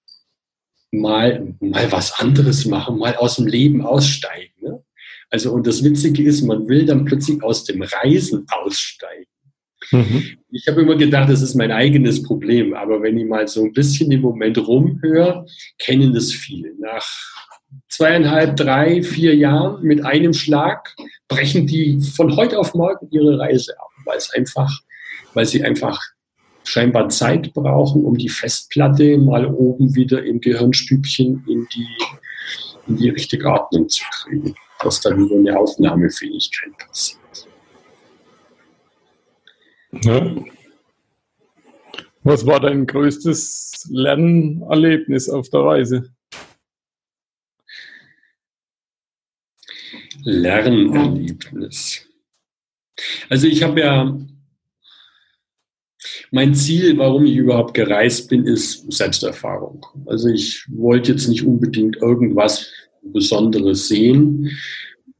[0.92, 4.53] mal, mal was anderes machen, mal aus dem Leben aussteigen.
[4.61, 4.85] Ne?
[5.31, 9.27] Also, und das Witzige ist, man will dann plötzlich aus dem Reisen aussteigen.
[9.90, 10.38] Mhm.
[10.51, 13.73] Ich habe immer gedacht, das ist mein eigenes Problem, aber wenn ich mal so ein
[13.73, 15.47] bisschen im Moment rumhöre,
[15.79, 16.73] kennen das viele.
[16.79, 17.07] Nach
[17.88, 20.95] zweieinhalb, drei, vier Jahren mit einem Schlag
[21.29, 24.71] brechen die von heute auf morgen ihre Reise ab, weil es einfach,
[25.35, 26.01] weil sie einfach
[26.64, 31.88] scheinbar Zeit brauchen, um die Festplatte mal oben wieder im Gehirnstübchen in die,
[32.87, 37.19] in die richtige Ordnung zu kriegen, dass da wieder eine Aufnahmefähigkeit passiert.
[39.92, 40.37] Ja.
[42.22, 46.14] Was war dein größtes Lernerlebnis auf der Reise?
[50.24, 52.07] Lernerlebnis.
[53.29, 54.18] Also ich habe ja,
[56.31, 59.87] mein Ziel, warum ich überhaupt gereist bin, ist Selbsterfahrung.
[60.07, 62.70] Also ich wollte jetzt nicht unbedingt irgendwas
[63.03, 64.50] Besonderes sehen.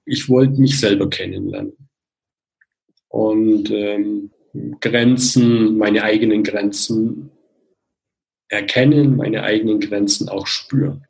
[0.05, 1.73] Ich wollte mich selber kennenlernen.
[3.09, 4.31] Und ähm,
[4.81, 7.31] Grenzen, meine eigenen Grenzen
[8.49, 11.05] erkennen, meine eigenen Grenzen auch spüren.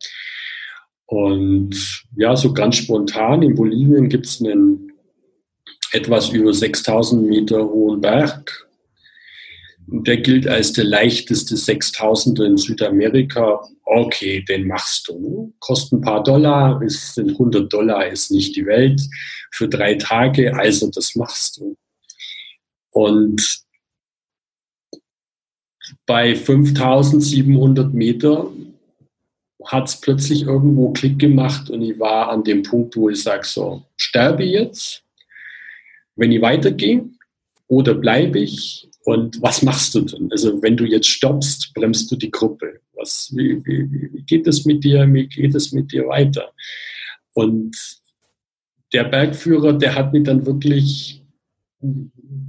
[1.06, 4.92] Und ja, so ganz spontan in Bolivien gibt es einen
[5.92, 8.68] etwas über 6000 Meter hohen Berg.
[9.86, 13.60] Der gilt als der leichteste 6000er in Südamerika.
[13.84, 15.52] Okay, den machst du.
[15.58, 19.00] Kostet ein paar Dollar, ist 100 Dollar ist nicht die Welt
[19.50, 21.76] für drei Tage, also das machst du.
[22.90, 23.62] Und
[26.06, 28.50] bei 5700 Meter
[29.66, 33.46] hat es plötzlich irgendwo Klick gemacht und ich war an dem Punkt, wo ich sage,
[33.46, 35.04] so, sterbe jetzt,
[36.16, 37.08] wenn ich weitergehe
[37.68, 40.30] oder bleibe ich und was machst du denn?
[40.30, 42.80] Also wenn du jetzt stoppst, bremst du die Gruppe.
[42.94, 45.10] Was, wie, wie, wie geht es mit dir?
[45.12, 46.52] Wie geht es mit dir weiter?
[47.32, 47.76] Und
[48.92, 51.22] der Bergführer, der hat mich dann wirklich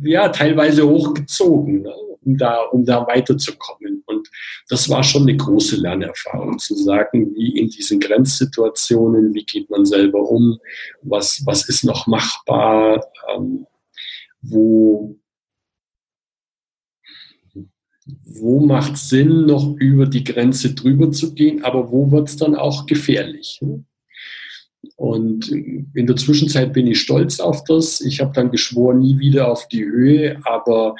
[0.02, 4.04] ja, teilweise hochgezogen, ne, um, da, um da weiterzukommen.
[4.06, 4.30] Und
[4.70, 9.86] das war schon eine große Lernerfahrung, zu sagen, wie in diesen Grenzsituationen, wie geht man
[9.86, 10.60] selber um,
[11.02, 13.66] was, was ist noch machbar, ähm,
[14.42, 15.16] wo,
[18.06, 22.56] wo macht Sinn, noch über die Grenze drüber zu gehen, aber wo wird es dann
[22.56, 23.60] auch gefährlich.
[24.96, 28.02] Und in der Zwischenzeit bin ich stolz auf das.
[28.02, 30.96] Ich habe dann geschworen, nie wieder auf die Höhe, aber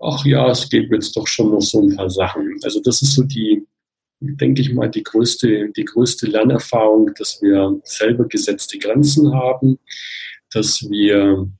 [0.00, 2.58] ach ja, es gibt jetzt doch schon noch so ein paar Sachen.
[2.62, 3.66] Also das ist so die,
[4.20, 9.78] denke ich mal, die größte, die größte Lernerfahrung, dass wir selber gesetzte Grenzen haben,
[10.52, 11.50] dass wir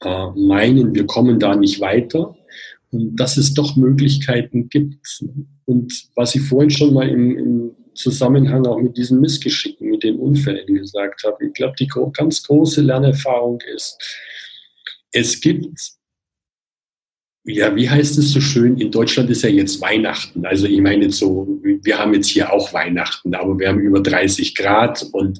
[0.00, 2.36] äh, meinen, wir kommen da nicht weiter
[2.90, 5.24] und dass es doch Möglichkeiten gibt.
[5.64, 10.16] Und was ich vorhin schon mal im, im Zusammenhang auch mit diesen Missgeschicken, mit den
[10.16, 13.98] Unfällen gesagt habe, ich glaube, die ganz große Lernerfahrung ist,
[15.12, 15.96] es gibt
[17.48, 18.76] ja, wie heißt es so schön?
[18.78, 20.44] In Deutschland ist ja jetzt Weihnachten.
[20.44, 24.56] Also ich meine so, wir haben jetzt hier auch Weihnachten, aber wir haben über 30
[24.56, 25.38] Grad und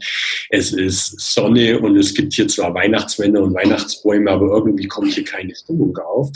[0.51, 5.25] es ist Sonne und es gibt hier zwar Weihnachtsmänner und Weihnachtsbäume, aber irgendwie kommt hier
[5.25, 6.31] keine Stimmung auf.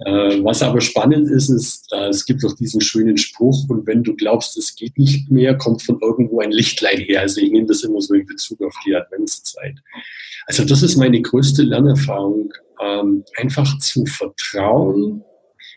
[0.00, 4.02] Äh, was aber spannend ist, ist, äh, es gibt auch diesen schönen Spruch, und wenn
[4.02, 7.20] du glaubst, es geht nicht mehr, kommt von irgendwo ein Lichtlein her.
[7.20, 9.78] Also ich nehme das immer so in Bezug auf die Adventszeit.
[10.46, 12.52] Also das ist meine größte Lernerfahrung,
[12.82, 15.22] ähm, einfach zu vertrauen,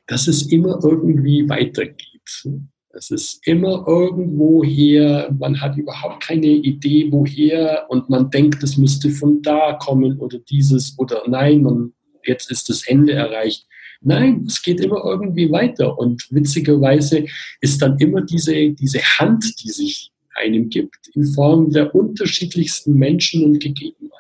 [0.08, 2.48] dass es immer irgendwie weitergeht.
[2.90, 8.78] Es ist immer irgendwo her, man hat überhaupt keine Idee, woher und man denkt, es
[8.78, 11.94] müsste von da kommen oder dieses oder nein und
[12.26, 13.67] jetzt ist das Ende erreicht.
[14.02, 17.26] Nein, es geht immer irgendwie weiter und witzigerweise
[17.62, 23.44] ist dann immer diese, diese Hand, die sich einem gibt, in Form der unterschiedlichsten Menschen
[23.44, 24.14] und Gegebenheiten.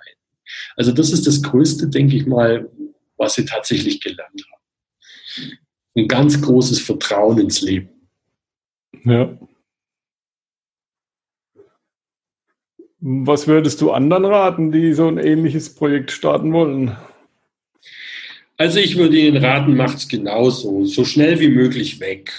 [0.75, 2.69] Also das ist das Größte, denke ich mal,
[3.17, 5.57] was sie tatsächlich gelernt haben.
[5.95, 7.89] Ein ganz großes Vertrauen ins Leben.
[9.03, 9.37] Ja.
[12.99, 16.97] Was würdest du anderen raten, die so ein ähnliches Projekt starten wollen?
[18.57, 22.31] Also ich würde Ihnen raten, macht es genauso, so schnell wie möglich weg.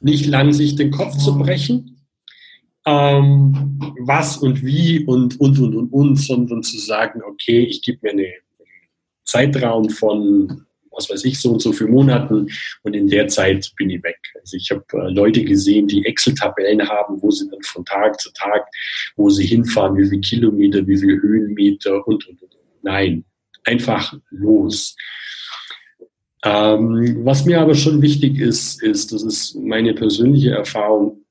[0.00, 2.06] Nicht lang sich den Kopf zu brechen,
[2.86, 7.98] ähm, was und wie und und und und und, sondern zu sagen, okay, ich gebe
[8.02, 8.32] mir einen
[9.24, 12.48] Zeitraum von was weiß ich, so und so viele Monaten
[12.82, 14.18] und in der Zeit bin ich weg.
[14.40, 18.30] Also ich habe äh, Leute gesehen, die Excel-Tabellen haben, wo sie dann von Tag zu
[18.32, 18.66] Tag,
[19.16, 22.56] wo sie hinfahren, wie viele Kilometer, wie viele Höhenmeter und, und, und.
[22.82, 23.24] Nein,
[23.64, 24.96] einfach los.
[26.44, 31.24] Ähm, was mir aber schon wichtig ist, ist, das ist meine persönliche Erfahrung,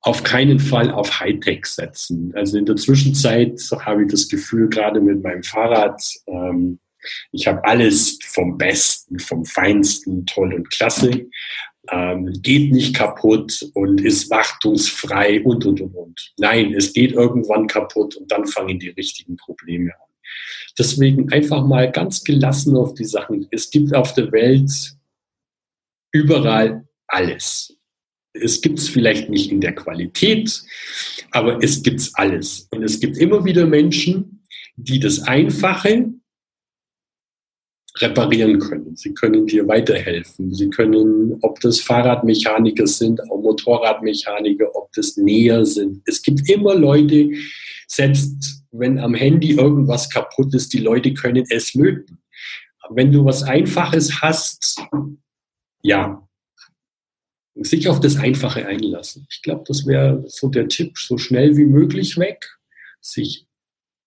[0.00, 2.32] auf keinen Fall auf Hightech setzen.
[2.34, 6.78] Also in der Zwischenzeit habe ich das Gefühl, gerade mit meinem Fahrrad, ähm,
[7.32, 11.26] ich habe alles vom Besten, vom Feinsten, toll und klasse,
[11.90, 16.32] ähm, geht nicht kaputt und ist wartungsfrei und, und, und, und.
[16.38, 20.03] Nein, es geht irgendwann kaputt und dann fangen die richtigen Probleme an.
[20.78, 23.46] Deswegen einfach mal ganz gelassen auf die Sachen.
[23.50, 24.70] Es gibt auf der Welt
[26.12, 27.76] überall alles.
[28.32, 30.62] Es gibt es vielleicht nicht in der Qualität,
[31.30, 32.66] aber es gibt alles.
[32.70, 34.44] Und es gibt immer wieder Menschen,
[34.76, 36.12] die das Einfache
[37.98, 38.96] reparieren können.
[38.96, 40.52] Sie können dir weiterhelfen.
[40.52, 46.02] Sie können, ob das Fahrradmechaniker sind, auch Motorradmechaniker, ob das Näher sind.
[46.04, 47.30] Es gibt immer Leute,
[47.86, 52.18] selbst wenn am Handy irgendwas kaputt ist, die Leute können es löten.
[52.90, 54.82] Wenn du was Einfaches hast,
[55.82, 56.26] ja,
[57.54, 59.26] sich auf das Einfache einlassen.
[59.30, 62.58] Ich glaube, das wäre so der Tipp, so schnell wie möglich weg,
[63.00, 63.46] sich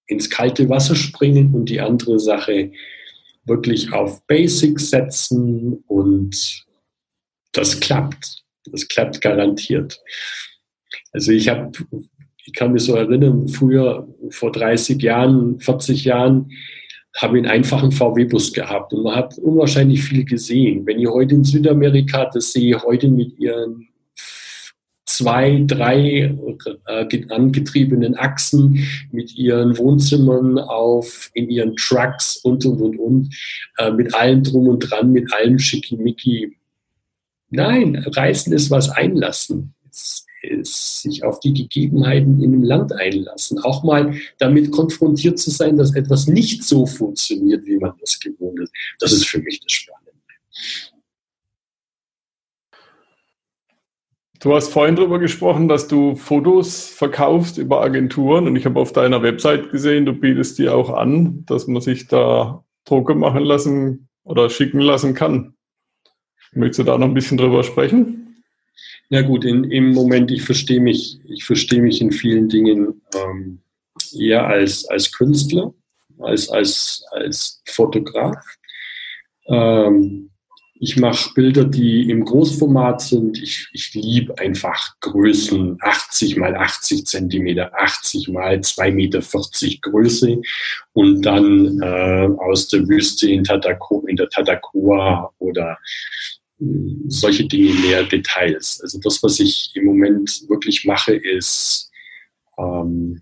[0.06, 2.72] ins kalte Wasser springen und die andere Sache
[3.46, 6.66] wirklich auf Basics setzen und
[7.54, 8.44] das klappt.
[8.66, 10.02] Das klappt garantiert.
[11.14, 11.72] Also ich habe
[12.48, 16.50] ich kann mich so erinnern, früher, vor 30 Jahren, 40 Jahren,
[17.18, 20.86] habe ich einen einfachen VW-Bus gehabt und man hat unwahrscheinlich viel gesehen.
[20.86, 23.90] Wenn ich heute in Südamerika das sehe, heute mit ihren
[25.06, 26.34] zwei, drei
[26.86, 33.36] äh, angetriebenen Achsen, mit ihren Wohnzimmern auf, in ihren Trucks und, und, und, und,
[33.78, 36.56] äh, mit allem drum und dran, mit allem Schickimicki.
[37.50, 39.74] Nein, Reisen ist was einlassen.
[40.64, 43.60] Sich auf die Gegebenheiten in einem Land einlassen.
[43.60, 48.60] Auch mal damit konfrontiert zu sein, dass etwas nicht so funktioniert, wie man das gewohnt
[48.60, 48.74] ist.
[49.00, 50.12] Das ist für mich das Spannende.
[54.40, 58.94] Du hast vorhin darüber gesprochen, dass du Fotos verkaufst über Agenturen und ich habe auf
[58.94, 64.10] deiner Website gesehen, du bietest die auch an, dass man sich da Drucke machen lassen
[64.24, 65.56] oder schicken lassen kann.
[66.54, 68.27] Möchtest du da noch ein bisschen drüber sprechen?
[69.10, 73.60] Na gut, in, im Moment, ich verstehe mich, ich verstehe mich in vielen Dingen ähm,
[74.18, 75.74] eher als, als Künstler,
[76.20, 78.44] als, als, als Fotograf.
[79.48, 80.30] Ähm,
[80.80, 83.42] ich mache Bilder, die im Großformat sind.
[83.42, 89.22] Ich, ich liebe einfach Größen 80 mal 80 Zentimeter, 80 mal 2,40 Meter
[89.82, 90.42] Größe
[90.94, 95.78] und dann äh, aus der Wüste in, Tatako, in der Tatacoa oder
[97.08, 98.80] solche Dinge mehr Details.
[98.82, 101.92] Also das, was ich im Moment wirklich mache, ist
[102.58, 103.22] ähm,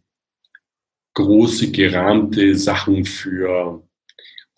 [1.14, 3.84] große gerahmte Sachen für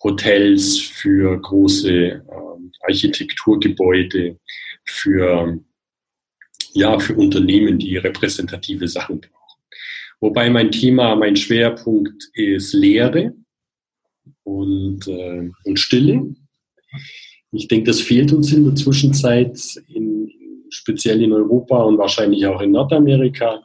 [0.02, 4.38] Hotels, für große ähm, Architekturgebäude,
[4.84, 5.58] für,
[6.72, 9.62] ja, für Unternehmen, die repräsentative Sachen brauchen.
[10.20, 13.34] Wobei mein Thema, mein Schwerpunkt ist Lehre
[14.44, 16.34] und, äh, und Stille.
[17.52, 20.30] Ich denke, das fehlt uns in der Zwischenzeit, in,
[20.70, 23.64] speziell in Europa und wahrscheinlich auch in Nordamerika,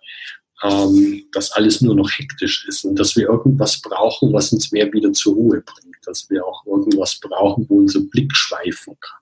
[0.64, 4.92] ähm, dass alles nur noch hektisch ist und dass wir irgendwas brauchen, was uns mehr
[4.94, 9.20] wieder zur Ruhe bringt, dass wir auch irgendwas brauchen, wo unser Blick schweifen kann.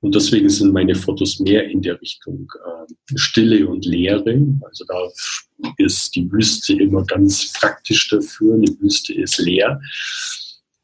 [0.00, 4.40] Und deswegen sind meine Fotos mehr in der Richtung äh, Stille und Leere.
[4.62, 5.08] Also da
[5.76, 8.54] ist die Wüste immer ganz praktisch dafür.
[8.54, 9.80] Eine Wüste ist leer.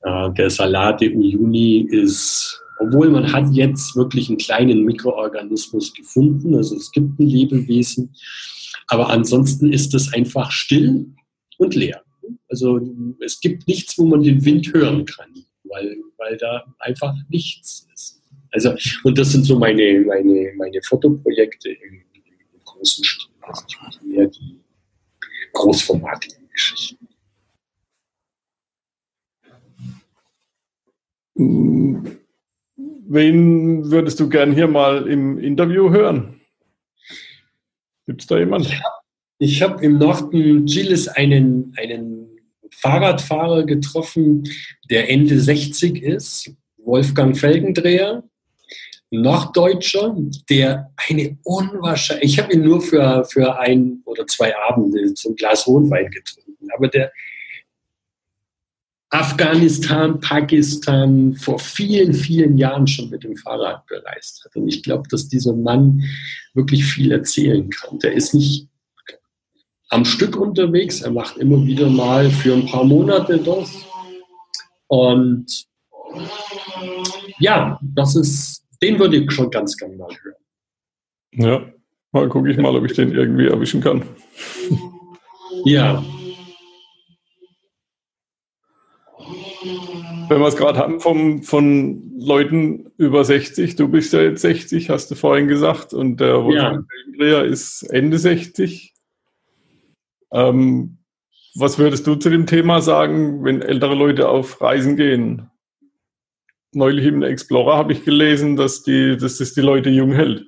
[0.02, 6.76] Äh, der Salate Uyuni ist, obwohl man hat jetzt wirklich einen kleinen Mikroorganismus gefunden, also
[6.76, 8.14] es gibt ein Lebewesen,
[8.86, 11.06] aber ansonsten ist es einfach still
[11.58, 12.02] und leer.
[12.48, 12.80] Also
[13.24, 15.32] es gibt nichts, wo man den Wind hören kann,
[15.64, 18.22] weil, weil da einfach nichts ist.
[18.50, 18.74] Also,
[19.04, 23.28] und das sind so meine, meine, meine Fotoprojekte im, im großen Stil.
[23.42, 24.60] Also ich mache mehr die
[25.52, 27.08] großformatigen Geschichten.
[33.10, 36.42] Wen würdest du gern hier mal im Interview hören?
[38.06, 38.70] Gibt es da jemanden?
[39.38, 42.28] Ich habe hab im Norden Chiles einen, einen
[42.70, 44.44] Fahrradfahrer getroffen,
[44.90, 48.24] der Ende 60 ist, Wolfgang Felgendreher,
[49.10, 50.14] Norddeutscher,
[50.50, 55.66] der eine unwahrscheinliche, ich habe ihn nur für, für ein oder zwei Abende zum Glas
[55.66, 57.10] Rotwein getrunken, aber der
[59.10, 64.54] Afghanistan, Pakistan vor vielen, vielen Jahren schon mit dem Fahrrad bereist hat.
[64.56, 66.02] Und ich glaube, dass dieser Mann
[66.52, 67.98] wirklich viel erzählen kann.
[68.00, 68.68] Der ist nicht
[69.88, 73.70] am Stück unterwegs, er macht immer wieder mal für ein paar Monate das.
[74.88, 75.66] Und
[77.38, 80.34] ja, das ist, den würde ich schon ganz gerne mal hören.
[81.32, 81.72] Ja,
[82.12, 84.04] mal gucke ich mal, ob ich den irgendwie erwischen kann.
[85.64, 86.04] Ja,
[90.28, 94.90] Wenn wir es gerade haben vom, von Leuten über 60, du bist ja jetzt 60,
[94.90, 96.86] hast du vorhin gesagt, und der Wolfgang
[97.18, 97.40] ja.
[97.40, 98.94] ist Ende 60.
[100.32, 100.98] Ähm,
[101.54, 105.50] was würdest du zu dem Thema sagen, wenn ältere Leute auf Reisen gehen?
[106.72, 110.46] Neulich im Explorer habe ich gelesen, dass, die, dass das die Leute jung hält.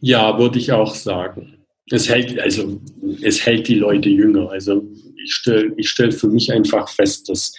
[0.00, 1.64] Ja, würde ich auch sagen.
[1.90, 2.80] Es hält, also,
[3.22, 4.50] es hält die Leute jünger.
[4.50, 4.86] Also
[5.22, 7.52] ich stelle ich stell für mich einfach fest, dass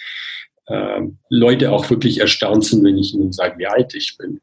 [0.66, 4.40] äh, Leute auch wirklich erstaunt sind, wenn ich ihnen sage, wie alt ich bin.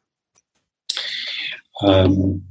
[1.83, 2.47] Ähm,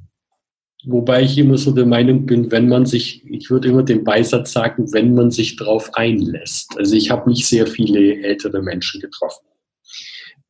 [0.84, 4.52] wobei ich immer so der Meinung bin, wenn man sich, ich würde immer den Beisatz
[4.52, 6.76] sagen, wenn man sich darauf einlässt.
[6.76, 9.46] Also ich habe nicht sehr viele ältere Menschen getroffen.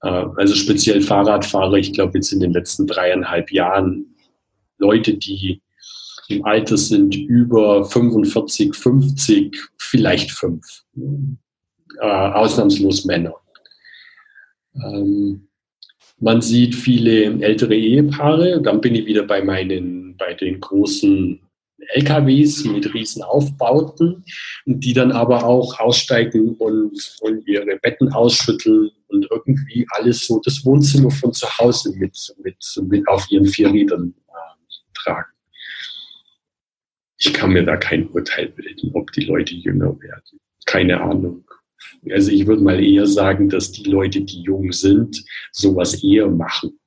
[0.03, 4.17] Äh, also speziell Fahrradfahrer, ich glaube jetzt in den letzten dreieinhalb Jahren,
[4.79, 5.61] Leute, die
[6.31, 10.85] im Alter sind über 45, 50, vielleicht fünf.
[12.01, 13.35] Äh, ausnahmslos Männer.
[14.75, 15.49] Ähm,
[16.19, 21.41] man sieht viele ältere Ehepaare, dann bin ich wieder bei meinen, bei den großen
[21.95, 24.25] LKWs mit riesen Aufbauten,
[24.67, 30.65] die dann aber auch aussteigen und, und ihre Betten ausschütteln und irgendwie alles so das
[30.65, 32.57] Wohnzimmer von zu Hause mit, mit,
[32.89, 35.31] mit auf ihren vier Rädern äh, tragen
[37.21, 40.41] ich kann mir da kein Urteil bilden, ob die Leute jünger werden.
[40.65, 41.45] Keine Ahnung.
[42.11, 46.79] Also ich würde mal eher sagen, dass die Leute, die jung sind, sowas eher machen.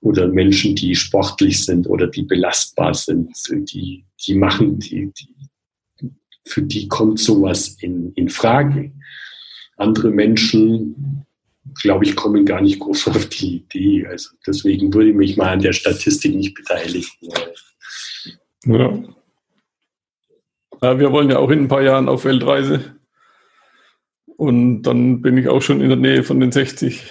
[0.00, 3.32] Oder Menschen, die sportlich sind oder die belastbar sind,
[3.72, 6.10] die, die machen, die, die,
[6.44, 8.92] für die kommt sowas in, in Frage.
[9.76, 11.24] Andere Menschen,
[11.80, 14.06] glaube ich, kommen gar nicht groß auf die Idee.
[14.06, 17.08] Also deswegen würde ich mich mal an der Statistik nicht beteiligen.
[18.66, 19.17] Ja.
[20.82, 22.96] Ja, wir wollen ja auch in ein paar Jahren auf Weltreise.
[24.36, 27.02] Und dann bin ich auch schon in der Nähe von den 60.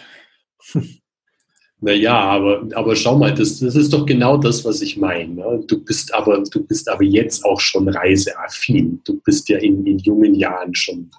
[1.79, 5.35] Naja, aber, aber schau mal, das, das ist doch genau das, was ich meine.
[5.35, 5.63] Ne?
[5.67, 8.99] Du bist aber, du bist aber jetzt auch schon reiseaffin.
[9.03, 11.11] Du bist ja in, in jungen Jahren schon,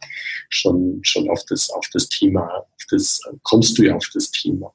[0.49, 4.74] schon, schon auf das, auf das Thema, auf das, kommst du ja auf das Thema.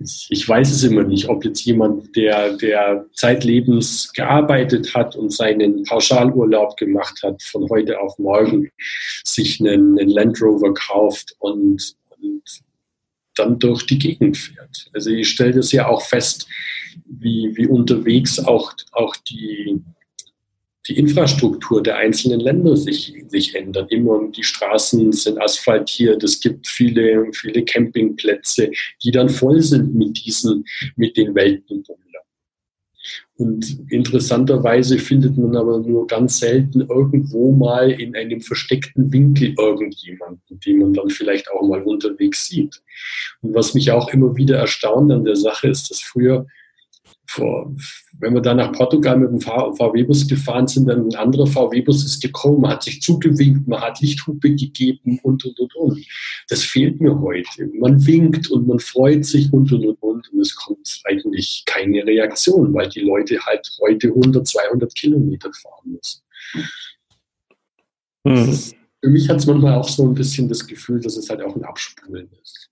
[0.00, 5.82] Ich, weiß es immer nicht, ob jetzt jemand, der, der zeitlebens gearbeitet hat und seinen
[5.82, 8.70] Pauschalurlaub gemacht hat, von heute auf morgen
[9.24, 12.42] sich einen, einen Land Rover kauft und, und
[13.34, 14.88] dann durch die Gegend fährt.
[14.92, 16.46] Also ich stelle das ja auch fest,
[17.06, 19.82] wie, wie unterwegs auch, auch die,
[20.88, 23.92] die Infrastruktur der einzelnen Länder sich, sich ändert.
[23.92, 28.70] Immer die Straßen sind asphaltiert, es gibt viele, viele Campingplätze,
[29.02, 30.64] die dann voll sind mit diesen,
[30.96, 32.08] mit den Weltenbummlern.
[33.36, 40.58] Und interessanterweise findet man aber nur ganz selten irgendwo mal in einem versteckten Winkel irgendjemanden,
[40.66, 42.82] den man dann vielleicht auch mal unterwegs sieht.
[43.40, 46.46] Und was mich auch immer wieder erstaunt an der Sache ist, dass früher
[47.30, 47.74] vor,
[48.18, 52.22] wenn wir da nach Portugal mit dem VW-Bus gefahren sind, dann ein anderer VW-Bus ist
[52.22, 56.06] gekommen, hat sich zugewinkt, man hat Lichthupe gegeben und, und, und, und.
[56.48, 57.70] Das fehlt mir heute.
[57.74, 60.32] Man winkt und man freut sich und, und, und, und.
[60.32, 65.92] Und es kommt eigentlich keine Reaktion, weil die Leute halt heute 100, 200 Kilometer fahren
[65.92, 66.22] müssen.
[68.24, 68.50] Mhm.
[68.50, 71.42] Ist, für mich hat es manchmal auch so ein bisschen das Gefühl, dass es halt
[71.42, 72.70] auch ein Abspulen ist.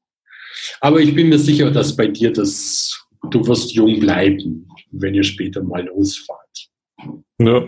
[0.81, 5.25] Aber ich bin mir sicher, dass bei dir das du wirst jung bleiben, wenn ihr
[5.25, 6.69] später mal losfahrt.
[7.39, 7.64] Ja.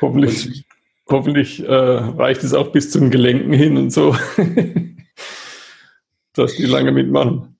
[0.00, 0.64] Hoffentlich,
[1.08, 4.16] hoffentlich äh, reicht es auch bis zum Gelenken hin und so,
[6.34, 7.52] dass die lange mitmachen.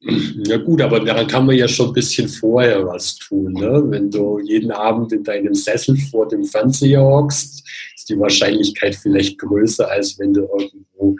[0.00, 3.52] Ja gut, aber daran kann man ja schon ein bisschen vorher was tun.
[3.52, 3.82] Ne?
[3.86, 9.38] Wenn du jeden Abend in deinem Sessel vor dem Fernseher hockst, ist die Wahrscheinlichkeit vielleicht
[9.38, 11.16] größer, als wenn du irgendwo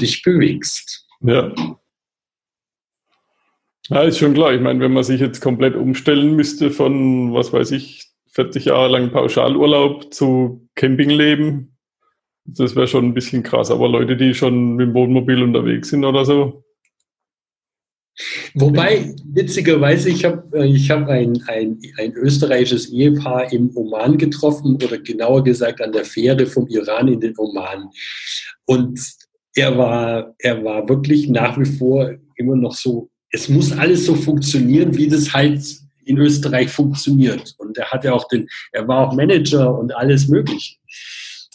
[0.00, 1.06] dich bewegst.
[1.20, 1.54] Ja.
[3.88, 4.54] Ja, ist schon klar.
[4.54, 8.88] Ich meine, wenn man sich jetzt komplett umstellen müsste von, was weiß ich, 40 Jahre
[8.88, 11.76] lang Pauschalurlaub zu Campingleben,
[12.44, 13.70] das wäre schon ein bisschen krass.
[13.70, 16.64] Aber Leute, die schon mit dem Wohnmobil unterwegs sind oder so.
[18.54, 24.74] Wobei, witzigerweise, ich habe äh, ich hab ein, ein, ein österreichisches Ehepaar im Oman getroffen
[24.74, 27.90] oder genauer gesagt an der Fähre vom Iran in den Oman.
[28.66, 29.00] Und
[29.54, 34.14] er war, er war wirklich nach wie vor immer noch so es muss alles so
[34.14, 35.62] funktionieren, wie das halt
[36.04, 37.54] in Österreich funktioniert.
[37.58, 40.76] Und er hatte auch den, er war auch Manager und alles mögliche.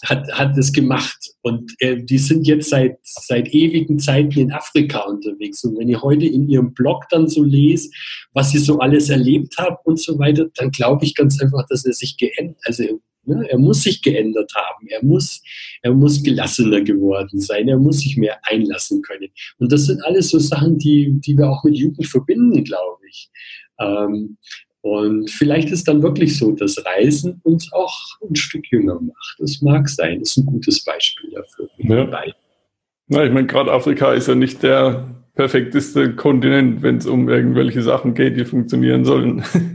[0.06, 1.18] Hat, hat das gemacht.
[1.42, 5.64] Und äh, die sind jetzt seit, seit ewigen Zeiten in Afrika unterwegs.
[5.64, 7.90] Und wenn ich heute in ihrem Blog dann so lese,
[8.34, 11.86] was sie so alles erlebt haben und so weiter, dann glaube ich ganz einfach, dass
[11.86, 12.84] er sich geändert, also
[13.26, 13.46] Ne?
[13.50, 14.88] Er muss sich geändert haben.
[14.88, 15.42] Er muss,
[15.82, 17.68] er muss gelassener geworden sein.
[17.68, 19.30] Er muss sich mehr einlassen können.
[19.58, 23.30] Und das sind alles so Sachen, die, die wir auch mit Jugend verbinden, glaube ich.
[23.80, 24.38] Ähm,
[24.82, 27.98] und vielleicht ist dann wirklich so, dass Reisen uns auch
[28.28, 29.36] ein Stück jünger macht.
[29.40, 30.20] Das mag sein.
[30.20, 31.70] Das ist ein gutes Beispiel dafür.
[31.78, 32.26] Ja.
[33.08, 37.82] ja ich meine, gerade Afrika ist ja nicht der perfekteste Kontinent, wenn es um irgendwelche
[37.82, 39.44] Sachen geht, die funktionieren sollen.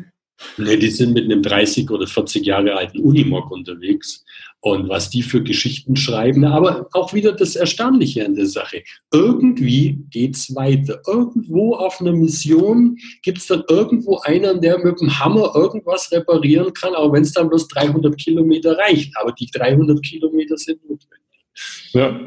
[0.57, 4.25] Nee, die sind mit einem 30 oder 40 Jahre alten Unimog unterwegs.
[4.61, 8.83] Und was die für Geschichten schreiben, aber auch wieder das Erstaunliche an der Sache.
[9.13, 11.01] Irgendwie geht es weiter.
[11.07, 16.73] Irgendwo auf einer Mission gibt es dann irgendwo einen, der mit dem Hammer irgendwas reparieren
[16.73, 19.17] kann, auch wenn es dann bloß 300 Kilometer reicht.
[19.17, 21.47] Aber die 300 Kilometer sind notwendig.
[21.93, 22.21] Ja.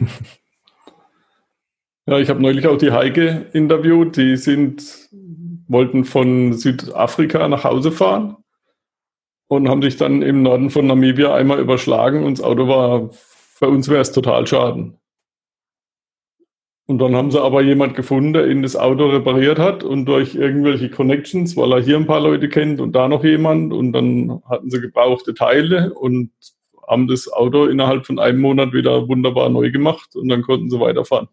[2.08, 4.16] Ja, ich habe neulich auch die Heike interviewt.
[4.16, 4.82] Die sind
[5.68, 8.36] wollten von Südafrika nach Hause fahren
[9.48, 13.10] und haben sich dann im Norden von Namibia einmal überschlagen und das Auto war,
[13.60, 14.98] bei uns wäre es total schaden.
[16.86, 20.34] Und dann haben sie aber jemand gefunden, der ihnen das Auto repariert hat und durch
[20.34, 24.42] irgendwelche Connections, weil er hier ein paar Leute kennt und da noch jemand und dann
[24.48, 26.30] hatten sie gebrauchte Teile und
[26.86, 30.80] haben das Auto innerhalb von einem Monat wieder wunderbar neu gemacht und dann konnten sie
[30.80, 31.28] weiterfahren.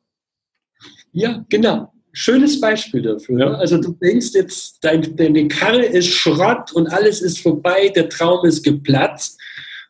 [1.13, 3.39] Ja, genau schönes Beispiel dafür.
[3.39, 3.49] Ja.
[3.49, 3.57] Ne?
[3.57, 8.45] Also du denkst jetzt, dein, deine Karre ist Schrott und alles ist vorbei, der Traum
[8.45, 9.39] ist geplatzt.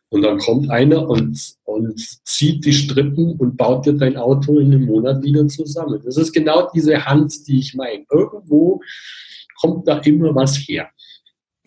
[0.08, 4.72] Und dann kommt einer und, und zieht die Strippen und baut dir dein Auto in
[4.72, 6.00] einem Monat wieder zusammen.
[6.04, 8.04] Das ist genau diese Hand, die ich meine.
[8.10, 8.80] Irgendwo
[9.60, 10.90] kommt da immer was her.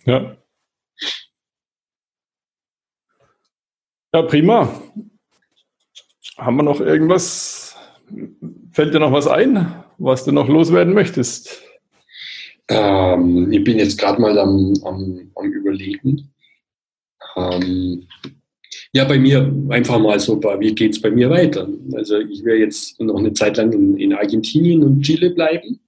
[0.06, 0.38] Ja.
[4.14, 4.82] Ja, prima.
[6.38, 7.76] Haben wir noch irgendwas?
[8.72, 9.84] Fällt dir noch was ein?
[10.00, 11.62] Was du noch loswerden möchtest.
[12.68, 16.32] Ähm, ich bin jetzt gerade mal am, am, am Überlegen.
[17.36, 18.08] Ähm,
[18.92, 21.68] Ja, bei mir einfach mal so, wie geht es bei mir weiter?
[21.94, 25.80] Also ich werde jetzt noch eine Zeit lang in, in Argentinien und Chile bleiben.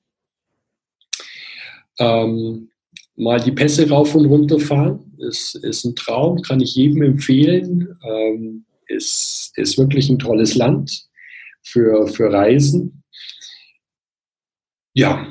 [2.00, 2.70] Ähm,
[3.16, 5.14] mal die Pässe rauf und runter fahren.
[5.18, 7.98] Ist, ist ein Traum, kann ich jedem empfehlen.
[8.04, 11.08] Ähm, ist, ist wirklich ein tolles Land
[11.64, 13.01] für, für Reisen.
[14.94, 15.28] Ja.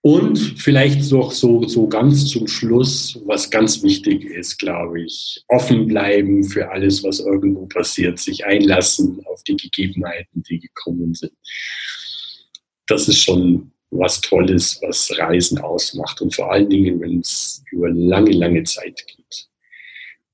[0.00, 5.88] Und vielleicht noch so, so ganz zum Schluss, was ganz wichtig ist, glaube ich, offen
[5.88, 11.32] bleiben für alles, was irgendwo passiert, sich einlassen auf die Gegebenheiten, die gekommen sind.
[12.86, 17.90] Das ist schon was Tolles, was Reisen ausmacht und vor allen Dingen, wenn es über
[17.90, 19.48] lange, lange Zeit geht.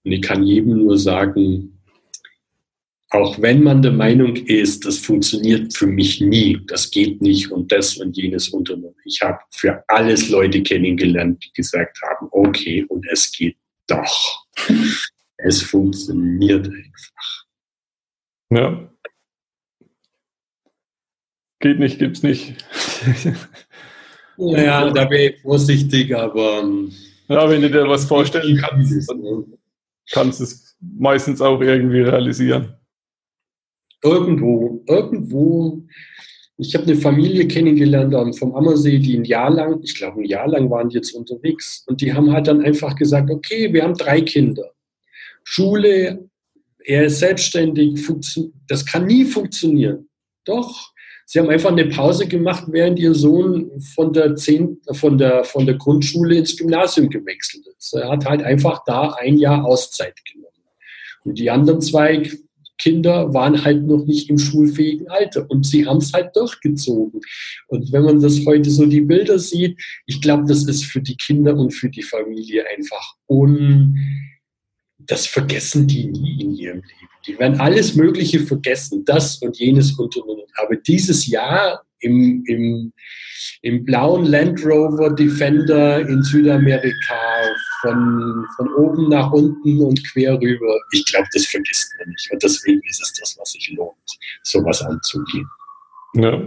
[0.04, 1.73] Und ich kann jedem nur sagen,
[3.14, 7.70] auch wenn man der Meinung ist, das funktioniert für mich nie, das geht nicht und
[7.70, 8.96] das und jenes unternommen.
[9.04, 13.56] Ich habe für alles Leute kennengelernt, die gesagt haben, okay, und es geht
[13.86, 14.46] doch.
[15.36, 17.44] Es funktioniert einfach.
[18.50, 18.90] Ja.
[21.60, 22.54] Geht nicht, gibt's nicht.
[24.38, 26.62] ja, da wäre ich vorsichtig, aber.
[26.62, 26.92] Ähm,
[27.28, 29.44] ja, wenn du dir was vorstellen kannst, dann
[30.10, 32.74] kannst du es meistens auch irgendwie realisieren.
[34.04, 35.82] Irgendwo, irgendwo.
[36.58, 40.46] Ich habe eine Familie kennengelernt vom Ammersee, die ein Jahr lang, ich glaube ein Jahr
[40.46, 41.84] lang waren die jetzt unterwegs.
[41.88, 44.70] Und die haben halt dann einfach gesagt, okay, wir haben drei Kinder.
[45.42, 46.28] Schule,
[46.84, 48.06] er ist selbstständig,
[48.68, 50.08] das kann nie funktionieren.
[50.44, 50.92] Doch,
[51.26, 55.64] Sie haben einfach eine Pause gemacht, während Ihr Sohn von der, 10, von der, von
[55.64, 57.94] der Grundschule ins Gymnasium gewechselt ist.
[57.94, 60.50] Er hat halt einfach da ein Jahr Auszeit genommen.
[61.24, 62.30] Und die anderen zwei
[62.78, 67.20] Kinder waren halt noch nicht im schulfähigen Alter und sie haben es halt durchgezogen.
[67.68, 71.16] Und wenn man das heute so die Bilder sieht, ich glaube, das ist für die
[71.16, 73.96] Kinder und für die Familie einfach un,
[74.98, 77.08] das vergessen die nie in ihrem Leben.
[77.26, 80.44] Die werden alles Mögliche vergessen, das und jenes unternommen.
[80.56, 82.92] Aber dieses Jahr im, im,
[83.62, 87.14] im blauen Land Rover Defender in Südamerika
[87.80, 92.30] von, von oben nach unten und quer rüber, ich glaube, das vergisst man nicht.
[92.32, 93.94] Und deswegen ist es das, was sich lohnt,
[94.42, 95.48] sowas anzugehen.
[96.14, 96.40] Ja.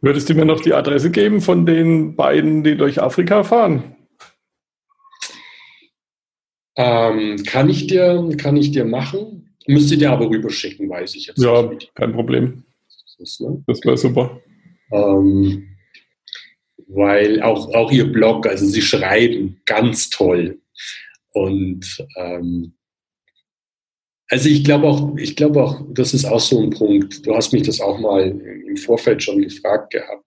[0.00, 3.94] Würdest du mir noch die Adresse geben von den beiden, die durch Afrika fahren?
[6.76, 9.56] Ähm, kann, ich dir, kann ich dir machen.
[9.66, 11.84] Müsste dir aber rüberschicken, weiß ich jetzt ja, nicht.
[11.84, 12.64] Ja, kein Problem.
[13.18, 13.62] Das, ne?
[13.66, 14.40] das wäre super.
[14.92, 15.68] Ähm,
[16.88, 20.60] weil auch, auch ihr Blog, also sie schreiben ganz toll.
[21.32, 22.74] Und ähm,
[24.28, 27.26] also ich glaube auch, ich glaube auch, das ist auch so ein Punkt.
[27.26, 28.28] Du hast mich das auch mal
[28.68, 30.24] im Vorfeld schon gefragt gehabt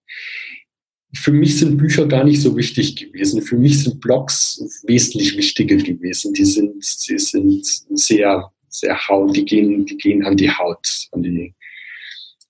[1.13, 3.41] für mich sind Bücher gar nicht so wichtig gewesen.
[3.41, 6.33] Für mich sind Blogs wesentlich wichtiger gewesen.
[6.33, 11.23] Die sind, sie sind sehr, sehr haut, die gehen, die gehen an die Haut, an
[11.23, 11.53] die,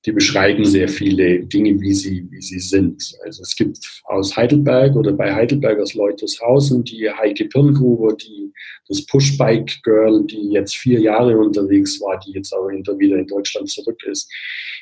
[0.06, 3.16] die beschreiben sehr viele Dinge, wie sie, wie sie sind.
[3.26, 8.54] Also es gibt aus Heidelberg oder bei Heidelberg aus Leutershausen die Heike Pirngruber, die,
[8.88, 13.70] das Pushbike Girl, die jetzt vier Jahre unterwegs war, die jetzt aber wieder in Deutschland
[13.70, 14.32] zurück ist.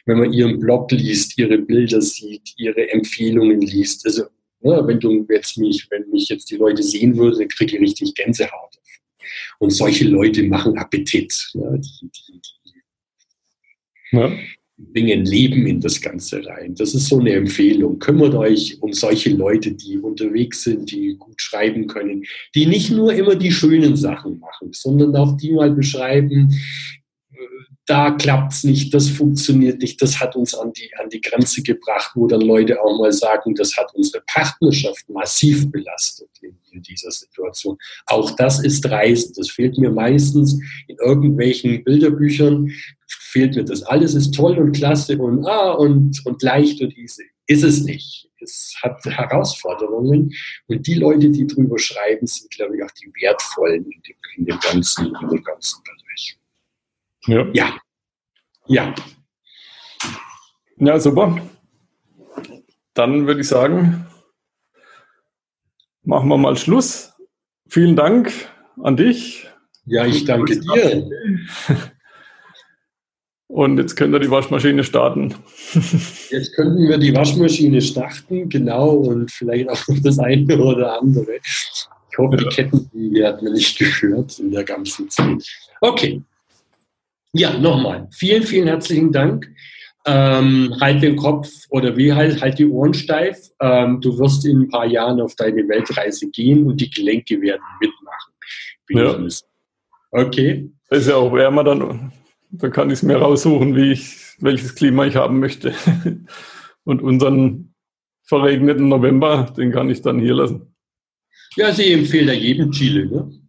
[0.06, 4.26] Wenn man ihren Blog liest, ihre Bilder sieht, ihre Empfehlungen liest, also
[4.62, 7.82] ja, ne, wenn du jetzt mich, wenn mich jetzt die Leute sehen würden, kriege ich
[7.82, 8.76] richtig Gänsehaut.
[9.60, 11.52] Und solche Leute machen Appetit.
[11.54, 14.32] Ja, die, die, die, ja
[14.78, 16.76] bringen Leben in das Ganze rein.
[16.76, 18.00] Das ist so eine Empfehlung.
[18.00, 23.14] Kümmert euch um solche Leute, die unterwegs sind, die gut schreiben können, die nicht nur
[23.14, 26.54] immer die schönen Sachen machen, sondern auch die mal beschreiben,
[27.88, 31.62] da klappt es nicht, das funktioniert nicht, das hat uns an die, an die Grenze
[31.62, 36.82] gebracht, wo dann Leute auch mal sagen, das hat unsere Partnerschaft massiv belastet in, in
[36.82, 37.78] dieser Situation.
[38.08, 39.34] Auch das ist Reisen.
[39.36, 42.72] Das fehlt mir meistens in irgendwelchen Bilderbüchern,
[43.08, 43.84] fehlt mir das.
[43.84, 47.24] Alles ist toll und klasse und, ah, und, und leicht und easy.
[47.48, 48.28] Ist es nicht.
[48.42, 50.34] Es hat Herausforderungen
[50.68, 54.46] und die Leute, die drüber schreiben, sind, glaube ich, auch die wertvollen in dem, in
[54.46, 56.05] dem ganzen, in dem ganzen Bereich.
[57.28, 57.48] Ja.
[57.54, 57.78] Ja.
[58.68, 58.96] Ja.
[60.78, 61.38] Ja, super.
[62.94, 64.06] Dann würde ich sagen,
[66.04, 67.14] machen wir mal Schluss.
[67.68, 68.32] Vielen Dank
[68.82, 69.48] an dich.
[69.86, 71.10] Ja, ich danke dir.
[73.48, 75.34] Und jetzt könnt ihr die Waschmaschine starten.
[76.30, 81.38] Jetzt könnten wir die Waschmaschine starten, genau, und vielleicht auch das eine oder andere.
[81.38, 82.50] Ich hoffe, ja.
[82.50, 85.48] die Kettenlinie hat mir nicht gehört in der ganzen Zeit.
[85.80, 86.24] Okay.
[87.38, 88.08] Ja, nochmal.
[88.12, 89.54] Vielen, vielen herzlichen Dank.
[90.06, 93.38] Ähm, halt den Kopf oder wie halt, halt die Ohren steif.
[93.60, 97.62] Ähm, du wirst in ein paar Jahren auf deine Weltreise gehen und die Gelenke werden
[97.82, 98.34] mitmachen.
[98.90, 99.18] Ja.
[100.12, 100.72] Okay.
[100.90, 102.14] Ist ja auch wärmer dann.
[102.52, 105.74] Da kann ich es mir raussuchen, wie ich, welches Klima ich haben möchte.
[106.86, 107.74] Und unseren
[108.24, 110.74] verregneten November, den kann ich dann hier lassen.
[111.58, 113.08] Ja, sie empfehlen ja jedem Chile.
[113.08, 113.45] Ne?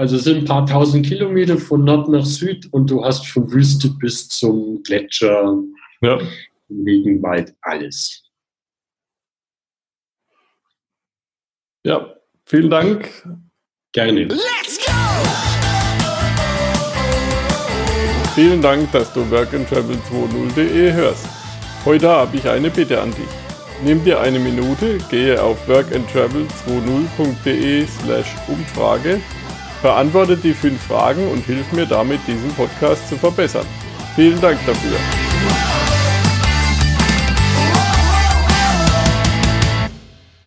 [0.00, 3.52] Also es sind ein paar tausend Kilometer von Nord nach Süd und du hast von
[3.52, 5.58] Wüste bis zum Gletscher,
[6.00, 6.18] ja.
[6.70, 8.22] Regenwald, alles.
[11.84, 12.14] Ja,
[12.46, 13.10] vielen Dank.
[13.92, 14.24] Gerne.
[14.24, 14.92] Let's go!
[18.34, 21.28] Vielen Dank, dass du workandtravel20.de hörst.
[21.84, 23.28] Heute habe ich eine Bitte an dich.
[23.84, 29.20] Nimm dir eine Minute, gehe auf workandtravel20.de slash Umfrage,
[29.82, 33.66] beantworte die fünf Fragen und hilf mir damit, diesen Podcast zu verbessern.
[34.14, 35.29] Vielen Dank dafür.